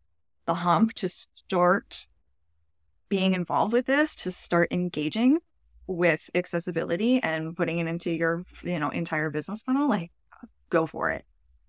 the 0.45 0.55
hump 0.55 0.93
to 0.93 1.09
start 1.09 2.07
being 3.09 3.33
involved 3.33 3.73
with 3.73 3.85
this, 3.85 4.15
to 4.15 4.31
start 4.31 4.71
engaging 4.71 5.39
with 5.85 6.29
accessibility 6.33 7.21
and 7.21 7.55
putting 7.55 7.79
it 7.79 7.87
into 7.87 8.11
your, 8.11 8.45
you 8.63 8.79
know, 8.79 8.89
entire 8.89 9.29
business 9.29 9.61
funnel, 9.61 9.87
like 9.87 10.11
go 10.69 10.85
for 10.85 11.11
it. 11.11 11.25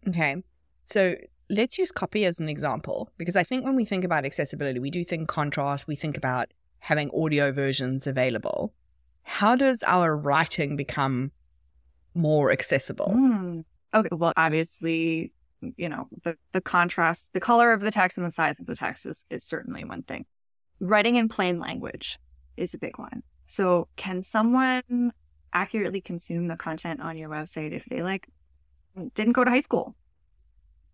Okay. 0.08 0.42
So 0.84 1.16
let's 1.50 1.78
use 1.78 1.90
copy 1.92 2.24
as 2.24 2.40
an 2.40 2.48
example 2.48 3.10
because 3.18 3.36
I 3.36 3.42
think 3.42 3.64
when 3.64 3.76
we 3.76 3.84
think 3.84 4.04
about 4.04 4.24
accessibility, 4.24 4.78
we 4.78 4.90
do 4.90 5.04
think 5.04 5.28
contrast, 5.28 5.86
we 5.86 5.96
think 5.96 6.16
about 6.16 6.52
having 6.78 7.10
audio 7.14 7.52
versions 7.52 8.06
available. 8.06 8.72
How 9.22 9.56
does 9.56 9.82
our 9.86 10.16
writing 10.16 10.76
become 10.76 11.32
more 12.14 12.50
accessible? 12.50 13.12
Mm. 13.14 13.64
Okay, 13.94 14.08
well, 14.12 14.32
obviously, 14.36 15.32
you 15.76 15.88
know, 15.88 16.08
the, 16.24 16.36
the 16.52 16.60
contrast, 16.60 17.32
the 17.32 17.40
color 17.40 17.72
of 17.72 17.80
the 17.80 17.90
text 17.90 18.18
and 18.18 18.26
the 18.26 18.30
size 18.30 18.58
of 18.58 18.66
the 18.66 18.76
text 18.76 19.06
is, 19.06 19.24
is 19.30 19.44
certainly 19.44 19.84
one 19.84 20.02
thing. 20.02 20.26
Writing 20.80 21.16
in 21.16 21.28
plain 21.28 21.58
language 21.58 22.18
is 22.56 22.74
a 22.74 22.78
big 22.78 22.98
one. 22.98 23.22
So, 23.46 23.88
can 23.96 24.22
someone 24.22 25.12
accurately 25.52 26.00
consume 26.00 26.48
the 26.48 26.56
content 26.56 27.00
on 27.00 27.16
your 27.16 27.28
website 27.28 27.72
if 27.72 27.84
they 27.84 28.02
like 28.02 28.28
didn't 29.14 29.32
go 29.32 29.44
to 29.44 29.50
high 29.50 29.60
school? 29.60 29.94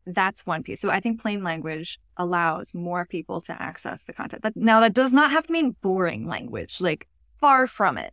That's 0.07 0.47
one 0.47 0.63
piece. 0.63 0.81
So 0.81 0.91
I 0.91 1.01
think 1.01 1.21
plain 1.21 1.43
language 1.43 1.99
allows 2.17 2.75
more 2.75 3.07
people 3.07 3.41
to 3.43 3.63
access 3.63 4.05
the 4.05 4.13
content. 4.13 4.43
That, 4.43 4.57
now, 4.57 4.81
that 4.81 4.95
does 4.95 5.13
not 5.13 5.31
have 5.31 5.47
to 5.47 5.53
mean 5.53 5.77
boring 5.83 6.27
language, 6.27 6.81
like 6.81 7.07
far 7.39 7.67
from 7.67 7.99
it. 7.99 8.13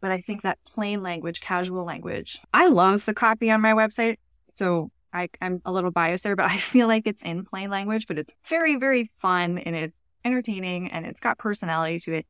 But 0.00 0.10
I 0.10 0.20
think 0.20 0.42
that 0.42 0.58
plain 0.64 1.02
language, 1.02 1.40
casual 1.40 1.84
language, 1.84 2.40
I 2.54 2.68
love 2.68 3.04
the 3.04 3.14
copy 3.14 3.50
on 3.50 3.60
my 3.60 3.72
website. 3.72 4.16
So 4.54 4.90
I, 5.12 5.28
I'm 5.40 5.60
a 5.64 5.72
little 5.72 5.90
biased 5.90 6.24
there, 6.24 6.36
but 6.36 6.50
I 6.50 6.56
feel 6.58 6.86
like 6.86 7.06
it's 7.06 7.22
in 7.22 7.44
plain 7.44 7.70
language, 7.70 8.06
but 8.06 8.18
it's 8.18 8.32
very, 8.44 8.76
very 8.76 9.10
fun 9.18 9.58
and 9.58 9.74
it's 9.74 9.98
entertaining 10.24 10.90
and 10.90 11.06
it's 11.06 11.20
got 11.20 11.38
personality 11.38 11.98
to 12.00 12.14
it. 12.14 12.26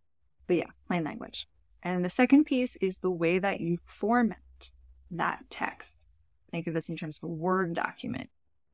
But 0.46 0.56
yeah, 0.56 0.70
plain 0.86 1.04
language. 1.04 1.46
And 1.82 2.04
the 2.04 2.10
second 2.10 2.44
piece 2.44 2.76
is 2.76 2.98
the 2.98 3.10
way 3.10 3.38
that 3.38 3.60
you 3.60 3.78
format 3.84 4.72
that 5.10 5.44
text. 5.50 6.06
Think 6.50 6.66
of 6.66 6.74
this 6.74 6.88
in 6.88 6.96
terms 6.96 7.18
of 7.18 7.24
a 7.24 7.32
Word 7.32 7.74
document 7.74 8.30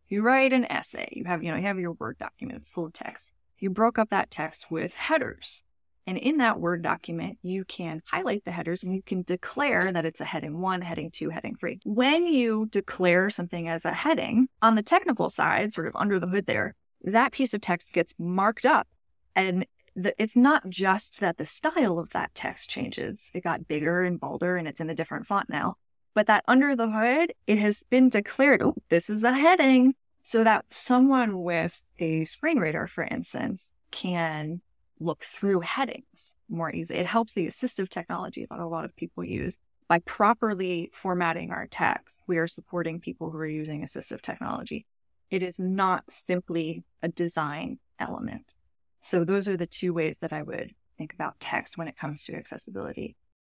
you 0.08 0.22
write 0.22 0.52
an 0.52 0.64
essay, 0.70 1.08
you 1.12 1.24
have, 1.24 1.42
you 1.42 1.50
know, 1.50 1.56
you 1.56 1.66
have 1.66 1.78
your 1.78 1.92
Word 1.92 2.18
document, 2.18 2.58
it's 2.58 2.70
full 2.70 2.86
of 2.86 2.92
text. 2.92 3.32
You 3.58 3.70
broke 3.70 3.98
up 3.98 4.10
that 4.10 4.30
text 4.30 4.70
with 4.70 4.94
headers. 4.94 5.64
And 6.06 6.18
in 6.18 6.38
that 6.38 6.60
Word 6.60 6.82
document, 6.82 7.38
you 7.42 7.64
can 7.64 8.02
highlight 8.06 8.44
the 8.44 8.50
headers 8.50 8.82
and 8.82 8.94
you 8.94 9.02
can 9.02 9.22
declare 9.22 9.90
that 9.92 10.04
it's 10.04 10.20
a 10.20 10.24
heading 10.24 10.60
one, 10.60 10.82
heading 10.82 11.10
two, 11.10 11.30
heading 11.30 11.56
three. 11.56 11.80
When 11.84 12.26
you 12.26 12.66
declare 12.66 13.30
something 13.30 13.68
as 13.68 13.84
a 13.84 13.92
heading, 13.92 14.48
on 14.60 14.74
the 14.74 14.82
technical 14.82 15.30
side, 15.30 15.72
sort 15.72 15.86
of 15.86 15.96
under 15.96 16.18
the 16.18 16.26
hood 16.26 16.46
there, 16.46 16.74
that 17.02 17.32
piece 17.32 17.54
of 17.54 17.60
text 17.60 17.92
gets 17.92 18.14
marked 18.18 18.66
up. 18.66 18.86
And 19.34 19.66
the, 19.96 20.14
it's 20.20 20.36
not 20.36 20.68
just 20.68 21.20
that 21.20 21.36
the 21.36 21.46
style 21.46 21.98
of 21.98 22.10
that 22.10 22.34
text 22.34 22.68
changes, 22.68 23.30
it 23.32 23.44
got 23.44 23.68
bigger 23.68 24.02
and 24.02 24.20
bolder 24.20 24.56
and 24.56 24.68
it's 24.68 24.80
in 24.80 24.90
a 24.90 24.94
different 24.94 25.26
font 25.26 25.48
now 25.48 25.76
but 26.14 26.26
that 26.28 26.44
under 26.46 26.74
the 26.76 26.90
hood, 26.90 27.34
it 27.46 27.58
has 27.58 27.82
been 27.90 28.08
declared, 28.08 28.62
oh, 28.62 28.76
this 28.88 29.10
is 29.10 29.24
a 29.24 29.32
heading. 29.32 29.94
So 30.22 30.42
that 30.42 30.64
someone 30.70 31.42
with 31.42 31.82
a 31.98 32.24
screen 32.24 32.58
reader, 32.58 32.86
for 32.86 33.04
instance, 33.04 33.74
can 33.90 34.62
look 35.00 35.22
through 35.24 35.60
headings 35.60 36.36
more 36.48 36.72
easily. 36.72 37.00
It 37.00 37.06
helps 37.06 37.32
the 37.32 37.46
assistive 37.46 37.88
technology 37.88 38.46
that 38.48 38.58
a 38.58 38.66
lot 38.66 38.84
of 38.84 38.94
people 38.96 39.24
use. 39.24 39.58
By 39.88 39.98
properly 40.00 40.90
formatting 40.94 41.50
our 41.50 41.66
text, 41.66 42.20
we 42.26 42.38
are 42.38 42.46
supporting 42.46 43.00
people 43.00 43.30
who 43.30 43.38
are 43.38 43.46
using 43.46 43.82
assistive 43.82 44.22
technology. 44.22 44.86
It 45.30 45.42
is 45.42 45.58
not 45.58 46.04
simply 46.08 46.84
a 47.02 47.08
design 47.08 47.78
element. 47.98 48.54
So 49.00 49.24
those 49.24 49.46
are 49.46 49.56
the 49.56 49.66
two 49.66 49.92
ways 49.92 50.18
that 50.20 50.32
I 50.32 50.42
would 50.42 50.74
think 50.96 51.12
about 51.12 51.38
text 51.40 51.76
when 51.76 51.88
it 51.88 51.98
comes 51.98 52.24
to 52.24 52.34
accessibility. 52.34 53.16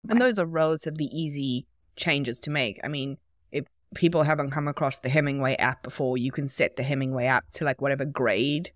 And 0.09 0.21
those 0.21 0.39
are 0.39 0.47
relatively 0.47 1.07
easy 1.07 1.67
changes 1.97 2.41
to 2.41 2.51
make. 2.51 2.81
I 2.83 2.89
mean, 2.89 3.19
if 3.53 3.67
people 3.95 4.23
haven't 4.23 4.51
come 4.51 4.69
across 4.69 4.99
the 4.99 5.09
Hemingway 5.09 5.57
app 5.57 5.83
before, 5.83 6.17
you 6.17 6.33
can 6.33 6.49
set 6.49 6.77
the 6.77 6.83
Hemingway 6.83 7.27
app 7.27 7.51
to 7.53 7.65
like 7.65 7.83
whatever 7.83 8.05
grade 8.05 8.71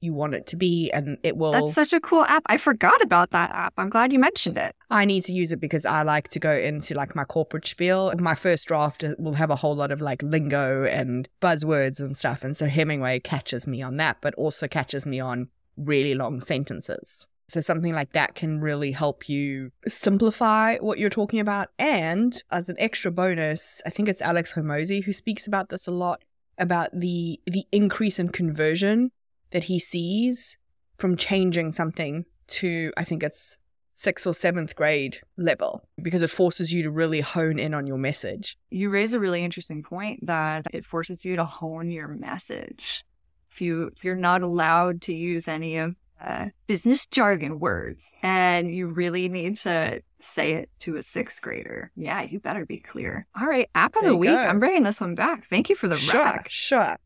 you 0.00 0.14
want 0.14 0.34
it 0.34 0.46
to 0.48 0.56
be 0.56 0.90
and 0.92 1.18
it 1.22 1.36
will 1.36 1.52
That's 1.52 1.74
such 1.74 1.92
a 1.92 2.00
cool 2.00 2.24
app. 2.24 2.42
I 2.46 2.56
forgot 2.56 3.02
about 3.02 3.30
that 3.30 3.50
app. 3.50 3.74
I'm 3.76 3.90
glad 3.90 4.12
you 4.12 4.18
mentioned 4.18 4.58
it. 4.58 4.74
I 4.90 5.04
need 5.04 5.24
to 5.24 5.32
use 5.32 5.52
it 5.52 5.60
because 5.60 5.84
I 5.84 6.02
like 6.02 6.28
to 6.30 6.38
go 6.38 6.52
into 6.52 6.94
like 6.94 7.14
my 7.14 7.24
corporate 7.24 7.66
spiel. 7.66 8.12
My 8.18 8.34
first 8.34 8.66
draft 8.68 9.04
uh, 9.04 9.14
will 9.18 9.34
have 9.34 9.50
a 9.50 9.56
whole 9.56 9.76
lot 9.76 9.90
of 9.90 10.00
like 10.00 10.22
lingo 10.22 10.84
and 10.84 11.28
buzzwords 11.40 12.00
and 12.00 12.16
stuff 12.16 12.42
and 12.42 12.56
so 12.56 12.66
Hemingway 12.66 13.20
catches 13.20 13.66
me 13.66 13.82
on 13.82 13.96
that 13.98 14.18
but 14.20 14.34
also 14.34 14.66
catches 14.66 15.06
me 15.06 15.20
on 15.20 15.48
really 15.76 16.14
long 16.14 16.40
sentences. 16.40 17.28
So 17.48 17.60
something 17.60 17.94
like 17.94 18.12
that 18.12 18.36
can 18.36 18.60
really 18.60 18.92
help 18.92 19.28
you 19.28 19.72
simplify 19.86 20.76
what 20.78 20.98
you're 20.98 21.10
talking 21.10 21.40
about. 21.40 21.68
And 21.80 22.40
as 22.52 22.68
an 22.68 22.76
extra 22.78 23.10
bonus, 23.10 23.82
I 23.84 23.90
think 23.90 24.08
it's 24.08 24.22
Alex 24.22 24.54
Hormozi 24.54 25.02
who 25.02 25.12
speaks 25.12 25.48
about 25.48 25.68
this 25.68 25.88
a 25.88 25.90
lot 25.90 26.22
about 26.58 26.90
the 26.92 27.40
the 27.46 27.64
increase 27.72 28.18
in 28.18 28.28
conversion 28.28 29.10
that 29.50 29.64
he 29.64 29.78
sees 29.78 30.58
from 30.96 31.16
changing 31.16 31.72
something 31.72 32.24
to 32.48 32.92
I 32.96 33.04
think 33.04 33.22
it's 33.22 33.58
sixth 33.94 34.26
or 34.26 34.34
seventh 34.34 34.74
grade 34.76 35.18
level 35.36 35.82
because 36.00 36.22
it 36.22 36.30
forces 36.30 36.72
you 36.72 36.82
to 36.82 36.90
really 36.90 37.20
hone 37.20 37.58
in 37.58 37.74
on 37.74 37.86
your 37.86 37.98
message. 37.98 38.56
You 38.70 38.90
raise 38.90 39.12
a 39.12 39.20
really 39.20 39.44
interesting 39.44 39.82
point 39.82 40.26
that 40.26 40.66
it 40.72 40.86
forces 40.86 41.24
you 41.24 41.36
to 41.36 41.44
hone 41.44 41.90
your 41.90 42.08
message. 42.08 43.04
If 43.50 43.60
you 43.60 43.90
if 43.94 44.04
you're 44.04 44.16
not 44.16 44.42
allowed 44.42 45.02
to 45.02 45.14
use 45.14 45.48
any 45.48 45.76
of 45.76 45.96
uh, 46.22 46.46
business 46.66 47.06
jargon 47.06 47.58
words 47.58 48.12
and 48.22 48.74
you 48.74 48.86
really 48.88 49.28
need 49.28 49.56
to 49.56 50.02
say 50.20 50.52
it 50.52 50.70
to 50.80 50.96
a 50.96 51.02
sixth 51.02 51.40
grader. 51.40 51.90
Yeah, 51.96 52.22
you 52.22 52.40
better 52.40 52.66
be 52.66 52.78
clear. 52.78 53.26
All 53.38 53.46
right, 53.46 53.68
app 53.74 53.96
of 53.96 54.02
there 54.02 54.10
the 54.10 54.16
week. 54.16 54.30
Go. 54.30 54.36
I'm 54.36 54.60
bringing 54.60 54.82
this 54.82 55.00
one 55.00 55.14
back. 55.14 55.46
Thank 55.46 55.70
you 55.70 55.76
for 55.76 55.88
the 55.88 55.96
sure, 55.96 56.22
rec. 56.22 56.48
Sure. 56.50 56.96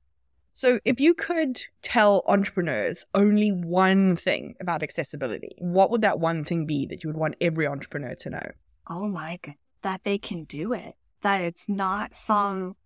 So, 0.57 0.79
if 0.85 1.01
you 1.01 1.15
could 1.15 1.61
tell 1.83 2.23
entrepreneurs 2.29 3.05
only 3.13 3.51
one 3.51 4.15
thing 4.15 4.55
about 4.61 4.85
accessibility, 4.85 5.51
what 5.59 5.91
would 5.91 6.03
that 6.03 6.21
one 6.21 6.45
thing 6.45 6.65
be 6.65 6.87
that 6.87 7.03
you 7.03 7.09
would 7.09 7.17
want 7.17 7.35
every 7.41 7.67
entrepreneur 7.67 8.15
to 8.15 8.31
know? 8.31 8.47
Oh 8.89 9.09
my 9.09 9.41
god, 9.43 9.57
that 9.83 10.03
they 10.05 10.17
can 10.17 10.45
do 10.45 10.73
it. 10.73 10.95
That 11.23 11.41
it's 11.41 11.69
not 11.69 12.15
some 12.15 12.77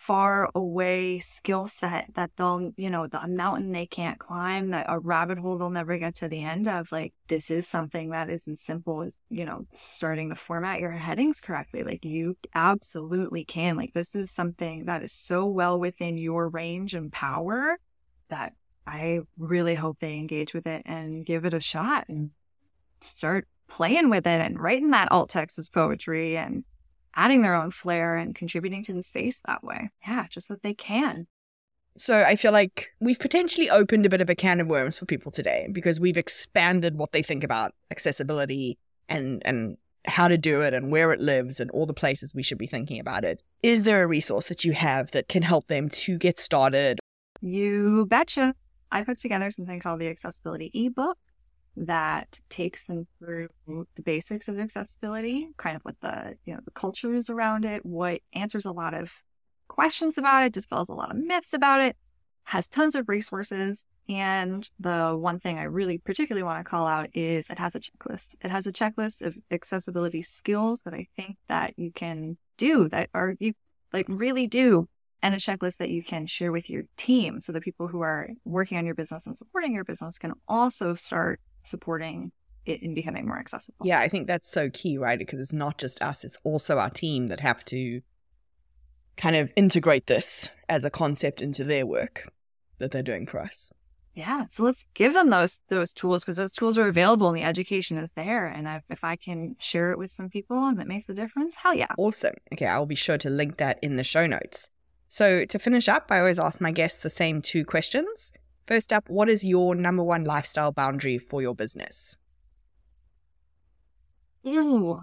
far 0.00 0.48
away 0.54 1.18
skill 1.18 1.66
set 1.66 2.06
that 2.14 2.30
they'll, 2.38 2.72
you 2.78 2.88
know, 2.88 3.06
the 3.06 3.28
mountain 3.28 3.70
they 3.70 3.84
can't 3.84 4.18
climb, 4.18 4.70
that 4.70 4.86
a 4.88 4.98
rabbit 4.98 5.38
hole 5.38 5.58
they'll 5.58 5.68
never 5.68 5.98
get 5.98 6.14
to 6.14 6.26
the 6.26 6.42
end 6.42 6.66
of. 6.66 6.90
Like, 6.90 7.12
this 7.28 7.50
is 7.50 7.68
something 7.68 8.08
that 8.08 8.30
isn't 8.30 8.58
simple 8.58 9.02
as, 9.02 9.18
you 9.28 9.44
know, 9.44 9.66
starting 9.74 10.30
to 10.30 10.34
format 10.34 10.80
your 10.80 10.92
headings 10.92 11.38
correctly. 11.38 11.82
Like, 11.82 12.02
you 12.02 12.38
absolutely 12.54 13.44
can. 13.44 13.76
Like, 13.76 13.92
this 13.92 14.14
is 14.14 14.30
something 14.30 14.86
that 14.86 15.02
is 15.02 15.12
so 15.12 15.44
well 15.44 15.78
within 15.78 16.16
your 16.16 16.48
range 16.48 16.94
and 16.94 17.12
power 17.12 17.78
that 18.30 18.54
I 18.86 19.20
really 19.36 19.74
hope 19.74 19.98
they 20.00 20.14
engage 20.14 20.54
with 20.54 20.66
it 20.66 20.80
and 20.86 21.26
give 21.26 21.44
it 21.44 21.52
a 21.52 21.60
shot 21.60 22.06
and 22.08 22.30
start 23.02 23.46
playing 23.68 24.08
with 24.08 24.26
it 24.26 24.40
and 24.40 24.58
writing 24.58 24.92
that 24.92 25.12
alt 25.12 25.28
text 25.28 25.58
as 25.58 25.68
poetry 25.68 26.38
and 26.38 26.64
adding 27.16 27.42
their 27.42 27.54
own 27.54 27.70
flair 27.70 28.16
and 28.16 28.34
contributing 28.34 28.82
to 28.84 28.92
the 28.92 29.02
space 29.02 29.40
that 29.46 29.64
way. 29.64 29.90
Yeah, 30.06 30.26
just 30.30 30.48
that 30.48 30.62
they 30.62 30.74
can. 30.74 31.26
So 31.96 32.22
I 32.22 32.36
feel 32.36 32.52
like 32.52 32.90
we've 33.00 33.18
potentially 33.18 33.68
opened 33.68 34.06
a 34.06 34.08
bit 34.08 34.20
of 34.20 34.30
a 34.30 34.34
can 34.34 34.60
of 34.60 34.68
worms 34.68 34.98
for 34.98 35.06
people 35.06 35.32
today 35.32 35.68
because 35.72 35.98
we've 35.98 36.16
expanded 36.16 36.96
what 36.96 37.12
they 37.12 37.22
think 37.22 37.44
about 37.44 37.74
accessibility 37.90 38.78
and 39.08 39.42
and 39.44 39.76
how 40.06 40.28
to 40.28 40.38
do 40.38 40.62
it 40.62 40.72
and 40.72 40.90
where 40.90 41.12
it 41.12 41.20
lives 41.20 41.60
and 41.60 41.70
all 41.72 41.84
the 41.84 41.92
places 41.92 42.34
we 42.34 42.42
should 42.42 42.56
be 42.56 42.66
thinking 42.66 42.98
about 42.98 43.24
it. 43.24 43.42
Is 43.62 43.82
there 43.82 44.02
a 44.02 44.06
resource 44.06 44.48
that 44.48 44.64
you 44.64 44.72
have 44.72 45.10
that 45.10 45.28
can 45.28 45.42
help 45.42 45.66
them 45.66 45.90
to 45.90 46.16
get 46.16 46.38
started? 46.38 46.98
You 47.42 48.06
betcha. 48.06 48.54
I 48.90 49.02
put 49.02 49.18
together 49.18 49.50
something 49.50 49.78
called 49.78 50.00
the 50.00 50.08
Accessibility 50.08 50.70
ebook 50.72 51.18
that 51.76 52.40
takes 52.48 52.84
them 52.84 53.06
through 53.18 53.48
the 53.66 54.02
basics 54.02 54.48
of 54.48 54.58
accessibility, 54.58 55.48
kind 55.56 55.76
of 55.76 55.82
what 55.82 56.00
the 56.00 56.36
you 56.44 56.54
know 56.54 56.60
the 56.64 56.70
culture 56.70 57.14
is 57.14 57.30
around 57.30 57.64
it, 57.64 57.84
what 57.84 58.20
answers 58.32 58.66
a 58.66 58.72
lot 58.72 58.94
of 58.94 59.22
questions 59.68 60.18
about 60.18 60.44
it, 60.44 60.52
dispels 60.52 60.88
a 60.88 60.94
lot 60.94 61.10
of 61.10 61.16
myths 61.16 61.52
about 61.52 61.80
it, 61.80 61.96
has 62.44 62.68
tons 62.68 62.94
of 62.94 63.08
resources. 63.08 63.84
And 64.08 64.68
the 64.80 65.16
one 65.16 65.38
thing 65.38 65.58
I 65.58 65.62
really 65.62 65.96
particularly 65.96 66.42
want 66.42 66.58
to 66.58 66.68
call 66.68 66.88
out 66.88 67.10
is 67.14 67.48
it 67.48 67.60
has 67.60 67.76
a 67.76 67.80
checklist. 67.80 68.34
It 68.42 68.50
has 68.50 68.66
a 68.66 68.72
checklist 68.72 69.22
of 69.22 69.38
accessibility 69.52 70.20
skills 70.20 70.82
that 70.82 70.92
I 70.92 71.06
think 71.16 71.36
that 71.48 71.74
you 71.78 71.92
can 71.92 72.36
do 72.60 72.88
that 72.90 73.08
are 73.14 73.36
you 73.40 73.54
like 73.92 74.06
really 74.08 74.46
do 74.46 74.86
and 75.22 75.34
a 75.34 75.38
checklist 75.38 75.78
that 75.78 75.90
you 75.90 76.02
can 76.02 76.26
share 76.26 76.52
with 76.52 76.68
your 76.68 76.82
team 76.96 77.40
so 77.40 77.52
the 77.52 77.60
people 77.60 77.88
who 77.88 78.02
are 78.02 78.30
working 78.44 78.76
on 78.76 78.84
your 78.84 78.94
business 78.94 79.26
and 79.26 79.36
supporting 79.36 79.74
your 79.74 79.84
business 79.84 80.18
can 80.18 80.32
also 80.46 80.94
start 80.94 81.40
supporting 81.62 82.32
it 82.66 82.82
in 82.82 82.94
becoming 82.94 83.26
more 83.26 83.38
accessible. 83.38 83.86
Yeah, 83.86 84.00
I 84.00 84.08
think 84.08 84.26
that's 84.26 84.50
so 84.50 84.70
key, 84.70 84.98
right? 84.98 85.18
Because 85.18 85.40
it's 85.40 85.52
not 85.52 85.78
just 85.78 86.02
us, 86.02 86.24
it's 86.24 86.36
also 86.44 86.78
our 86.78 86.90
team 86.90 87.28
that 87.28 87.40
have 87.40 87.64
to 87.66 88.02
kind 89.16 89.36
of 89.36 89.52
integrate 89.56 90.06
this 90.06 90.48
as 90.68 90.84
a 90.84 90.90
concept 90.90 91.42
into 91.42 91.64
their 91.64 91.86
work 91.86 92.32
that 92.78 92.90
they're 92.90 93.02
doing 93.02 93.26
for 93.26 93.40
us. 93.40 93.70
Yeah, 94.14 94.46
so 94.50 94.64
let's 94.64 94.84
give 94.94 95.14
them 95.14 95.30
those 95.30 95.60
those 95.68 95.94
tools 95.94 96.24
because 96.24 96.36
those 96.36 96.52
tools 96.52 96.76
are 96.76 96.88
available 96.88 97.28
and 97.28 97.36
the 97.36 97.44
education 97.44 97.96
is 97.96 98.12
there. 98.12 98.46
And 98.46 98.68
I've, 98.68 98.82
if 98.90 99.04
I 99.04 99.14
can 99.16 99.54
share 99.60 99.92
it 99.92 99.98
with 99.98 100.10
some 100.10 100.28
people 100.28 100.66
and 100.66 100.78
that 100.80 100.88
makes 100.88 101.08
a 101.08 101.14
difference, 101.14 101.54
hell 101.54 101.74
yeah! 101.74 101.94
Awesome. 101.96 102.34
Okay, 102.52 102.66
I'll 102.66 102.86
be 102.86 102.96
sure 102.96 103.18
to 103.18 103.30
link 103.30 103.58
that 103.58 103.78
in 103.82 103.96
the 103.96 104.04
show 104.04 104.26
notes. 104.26 104.68
So 105.06 105.44
to 105.44 105.58
finish 105.58 105.88
up, 105.88 106.06
I 106.10 106.18
always 106.18 106.38
ask 106.38 106.60
my 106.60 106.72
guests 106.72 107.02
the 107.02 107.10
same 107.10 107.40
two 107.40 107.64
questions. 107.64 108.32
First 108.70 108.92
up, 108.92 109.10
what 109.10 109.28
is 109.28 109.44
your 109.44 109.74
number 109.74 110.04
one 110.04 110.22
lifestyle 110.22 110.70
boundary 110.70 111.18
for 111.18 111.42
your 111.42 111.56
business? 111.56 112.16
Ew. 114.44 115.02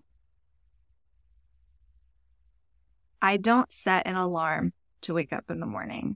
I 3.21 3.35
don't 3.35 3.69
set 3.69 4.07
an 4.07 4.15
alarm 4.15 4.71
to 5.01 5.13
wake 5.13 5.33
up 5.33 5.51
in 5.51 5.59
the 5.59 5.65
morning. 5.65 6.15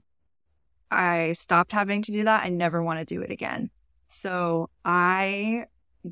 I 0.90 1.34
stopped 1.34 1.72
having 1.72 2.00
to 2.04 2.12
do 2.12 2.24
that. 2.24 2.42
I 2.42 2.48
never 2.48 2.82
want 2.82 3.00
to 3.00 3.14
do 3.14 3.20
it 3.20 3.30
again. 3.30 3.68
So 4.08 4.70
I 4.82 5.66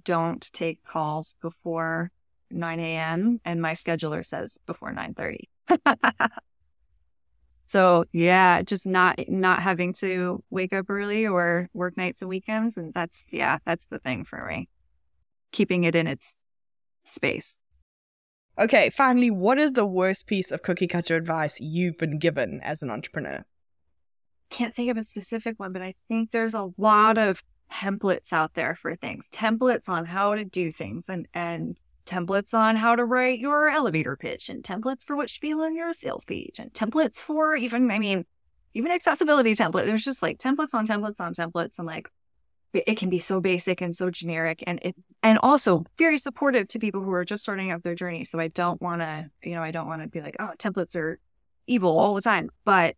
don't 0.05 0.47
take 0.53 0.85
calls 0.85 1.37
before 1.41 2.11
9 2.51 2.81
a.m. 2.81 3.41
and 3.47 3.63
my 3.63 3.73
scheduler 3.73 4.27
says 4.27 4.59
before 4.67 4.93
9:30. 4.93 6.29
So 7.71 8.05
yeah, 8.11 8.63
just 8.63 8.85
not 8.85 9.21
not 9.29 9.63
having 9.63 9.93
to 10.01 10.43
wake 10.51 10.73
up 10.73 10.91
early 10.91 11.25
or 11.25 11.69
work 11.73 11.97
nights 11.97 12.21
and 12.21 12.29
weekends, 12.29 12.77
and 12.77 12.93
that's 12.93 13.25
yeah, 13.31 13.59
that's 13.65 13.87
the 13.87 14.01
thing 14.01 14.25
for 14.25 14.45
me. 14.45 14.69
Keeping 15.53 15.85
it 15.85 15.95
in 15.95 16.09
its 16.09 16.41
space. 17.05 17.61
Okay, 18.59 18.91
finally, 18.91 19.31
what 19.31 19.57
is 19.57 19.75
the 19.75 19.87
worst 19.87 20.27
piece 20.27 20.51
of 20.51 20.63
cookie 20.63 20.89
cutter 20.89 21.15
advice 21.15 21.61
you've 21.61 21.97
been 21.97 22.19
given 22.19 22.61
as 22.65 22.83
an 22.83 22.91
entrepreneur? 22.91 23.45
Can't 24.51 24.75
think 24.75 24.91
of 24.91 24.97
a 24.97 25.05
specific 25.05 25.61
one, 25.61 25.73
but 25.73 25.81
I 25.81 25.95
think 26.09 26.33
there's 26.33 26.55
a 26.55 26.71
lot 26.77 27.19
of 27.19 27.41
templates 27.73 28.33
out 28.33 28.55
there 28.55 28.75
for 28.75 28.97
things. 28.97 29.29
Templates 29.33 29.89
on 29.89 30.07
how 30.07 30.35
to 30.35 30.45
do 30.45 30.73
things 30.73 31.09
and 31.09 31.29
and 31.35 31.81
templates 32.11 32.53
on 32.53 32.77
how 32.77 32.97
to 32.97 33.05
write 33.05 33.39
your 33.39 33.69
elevator 33.69 34.17
pitch 34.17 34.49
and 34.49 34.65
templates 34.65 35.05
for 35.05 35.17
what 35.17 35.31
should 35.31 35.41
be 35.41 35.53
on 35.53 35.75
your 35.75 35.93
sales 35.93 36.25
page 36.25 36.59
and 36.59 36.73
templates 36.73 37.19
for 37.19 37.55
even, 37.55 37.91
I 37.91 37.99
mean, 37.99 38.25
even 38.75 38.93
accessibility 38.93 39.55
template. 39.55 39.87
There's 39.87 40.05
just 40.05 40.23
like 40.23 40.39
templates 40.39 40.75
on 40.75 40.87
templates 40.87 41.21
on 41.21 41.35
templates 41.35 41.79
and 41.79 41.87
like 41.87 42.11
it 42.73 42.97
can 42.97 43.11
be 43.11 43.19
so 43.19 43.41
basic 43.41 43.81
and 43.81 43.97
so 43.97 44.11
generic 44.11 44.63
and 44.67 44.79
it 44.83 44.95
and 45.23 45.39
also 45.43 45.85
very 45.99 46.19
supportive 46.19 46.69
to 46.69 46.79
people 46.79 47.03
who 47.03 47.13
are 47.13 47.25
just 47.25 47.43
starting 47.43 47.71
out 47.71 47.83
their 47.83 47.95
journey. 47.95 48.25
So 48.25 48.39
I 48.39 48.49
don't 48.49 48.81
want 48.81 49.03
to, 49.03 49.31
you 49.43 49.55
know, 49.55 49.63
I 49.63 49.71
don't 49.71 49.87
want 49.87 50.03
to 50.03 50.09
be 50.09 50.21
like, 50.21 50.37
oh, 50.39 50.51
templates 50.59 50.97
are 50.97 51.19
evil 51.67 51.99
all 51.99 52.15
the 52.15 52.23
time. 52.23 52.51
But 52.65 52.97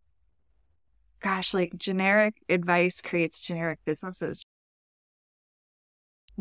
gosh, 1.21 1.55
like 1.55 1.77
generic 1.77 2.37
advice 2.49 3.01
creates 3.01 3.41
generic 3.41 3.79
businesses. 3.85 4.45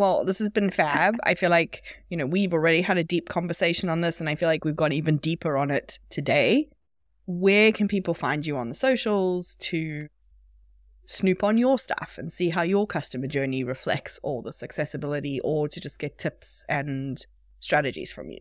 Well, 0.02 0.26
this 0.26 0.40
has 0.40 0.50
been 0.50 0.72
fab. 0.72 1.18
I 1.26 1.36
feel 1.36 1.52
like, 1.52 1.84
you 2.10 2.18
know, 2.18 2.26
we've 2.26 2.54
already 2.54 2.82
had 2.82 2.98
a 2.98 3.04
deep 3.04 3.30
conversation 3.30 3.88
on 3.88 4.02
this, 4.02 4.20
and 4.20 4.28
I 4.28 4.34
feel 4.34 4.50
like 4.50 4.66
we've 4.66 4.76
gone 4.76 4.92
even 4.92 5.18
deeper 5.18 5.58
on 5.58 5.70
it 5.70 6.00
today. 6.10 6.70
Where 7.28 7.72
can 7.72 7.88
people 7.88 8.16
find 8.16 8.44
you 8.44 8.58
on 8.58 8.70
the 8.70 8.74
socials 8.74 9.56
to 9.58 10.08
snoop 11.06 11.44
on 11.44 11.60
your 11.60 11.78
stuff 11.78 12.16
and 12.18 12.34
see 12.34 12.50
how 12.50 12.64
your 12.64 12.88
customer 12.88 13.28
journey 13.28 13.64
reflects 13.64 14.20
all 14.24 14.42
this 14.42 14.64
accessibility 14.64 15.40
or 15.44 15.68
to 15.68 15.80
just 15.80 16.00
get 16.00 16.18
tips 16.18 16.66
and 16.68 17.24
strategies 17.60 18.12
from 18.12 18.32
you? 18.32 18.40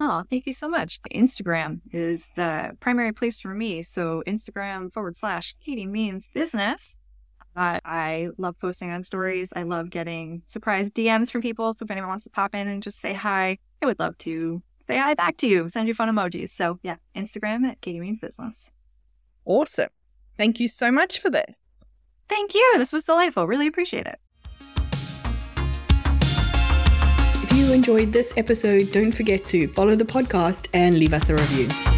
Oh, 0.00 0.24
thank 0.28 0.46
you 0.46 0.52
so 0.52 0.68
much. 0.68 1.00
Instagram 1.14 1.80
is 1.92 2.28
the 2.36 2.76
primary 2.80 3.12
place 3.12 3.40
for 3.40 3.54
me. 3.54 3.82
So, 3.82 4.22
Instagram 4.26 4.92
forward 4.92 5.16
slash 5.16 5.54
Caitie 5.64 5.86
Means 5.86 6.28
Business. 6.34 6.98
Uh, 7.56 7.80
I 7.84 8.28
love 8.36 8.58
posting 8.58 8.90
on 8.90 9.02
stories. 9.02 9.52
I 9.54 9.62
love 9.62 9.90
getting 9.90 10.42
surprise 10.46 10.90
DMs 10.90 11.30
from 11.30 11.42
people. 11.42 11.72
So 11.72 11.84
if 11.84 11.90
anyone 11.90 12.08
wants 12.08 12.24
to 12.24 12.30
pop 12.30 12.54
in 12.54 12.66
and 12.66 12.82
just 12.82 13.00
say 13.00 13.12
hi, 13.12 13.58
I 13.80 13.86
would 13.86 14.00
love 14.00 14.18
to 14.18 14.62
say 14.86 14.98
hi 14.98 15.14
back 15.14 15.36
to 15.38 15.46
you, 15.46 15.68
send 15.68 15.88
you 15.88 15.94
fun 15.94 16.14
emojis. 16.14 16.50
So 16.50 16.78
yeah, 16.82 16.96
Instagram 17.14 17.64
at 17.64 17.80
Caitie 17.80 18.00
Means 18.00 18.18
Business. 18.18 18.70
Awesome. 19.44 19.90
Thank 20.36 20.58
you 20.58 20.68
so 20.68 20.90
much 20.90 21.20
for 21.20 21.30
this. 21.30 21.54
Thank 22.28 22.54
you. 22.54 22.74
This 22.76 22.92
was 22.92 23.04
delightful. 23.04 23.46
Really 23.46 23.66
appreciate 23.66 24.06
it. 24.06 24.18
If 27.42 27.56
you 27.56 27.72
enjoyed 27.72 28.12
this 28.12 28.32
episode, 28.36 28.90
don't 28.90 29.12
forget 29.12 29.46
to 29.48 29.68
follow 29.68 29.94
the 29.94 30.04
podcast 30.04 30.68
and 30.72 30.98
leave 30.98 31.12
us 31.12 31.28
a 31.28 31.34
review. 31.34 31.93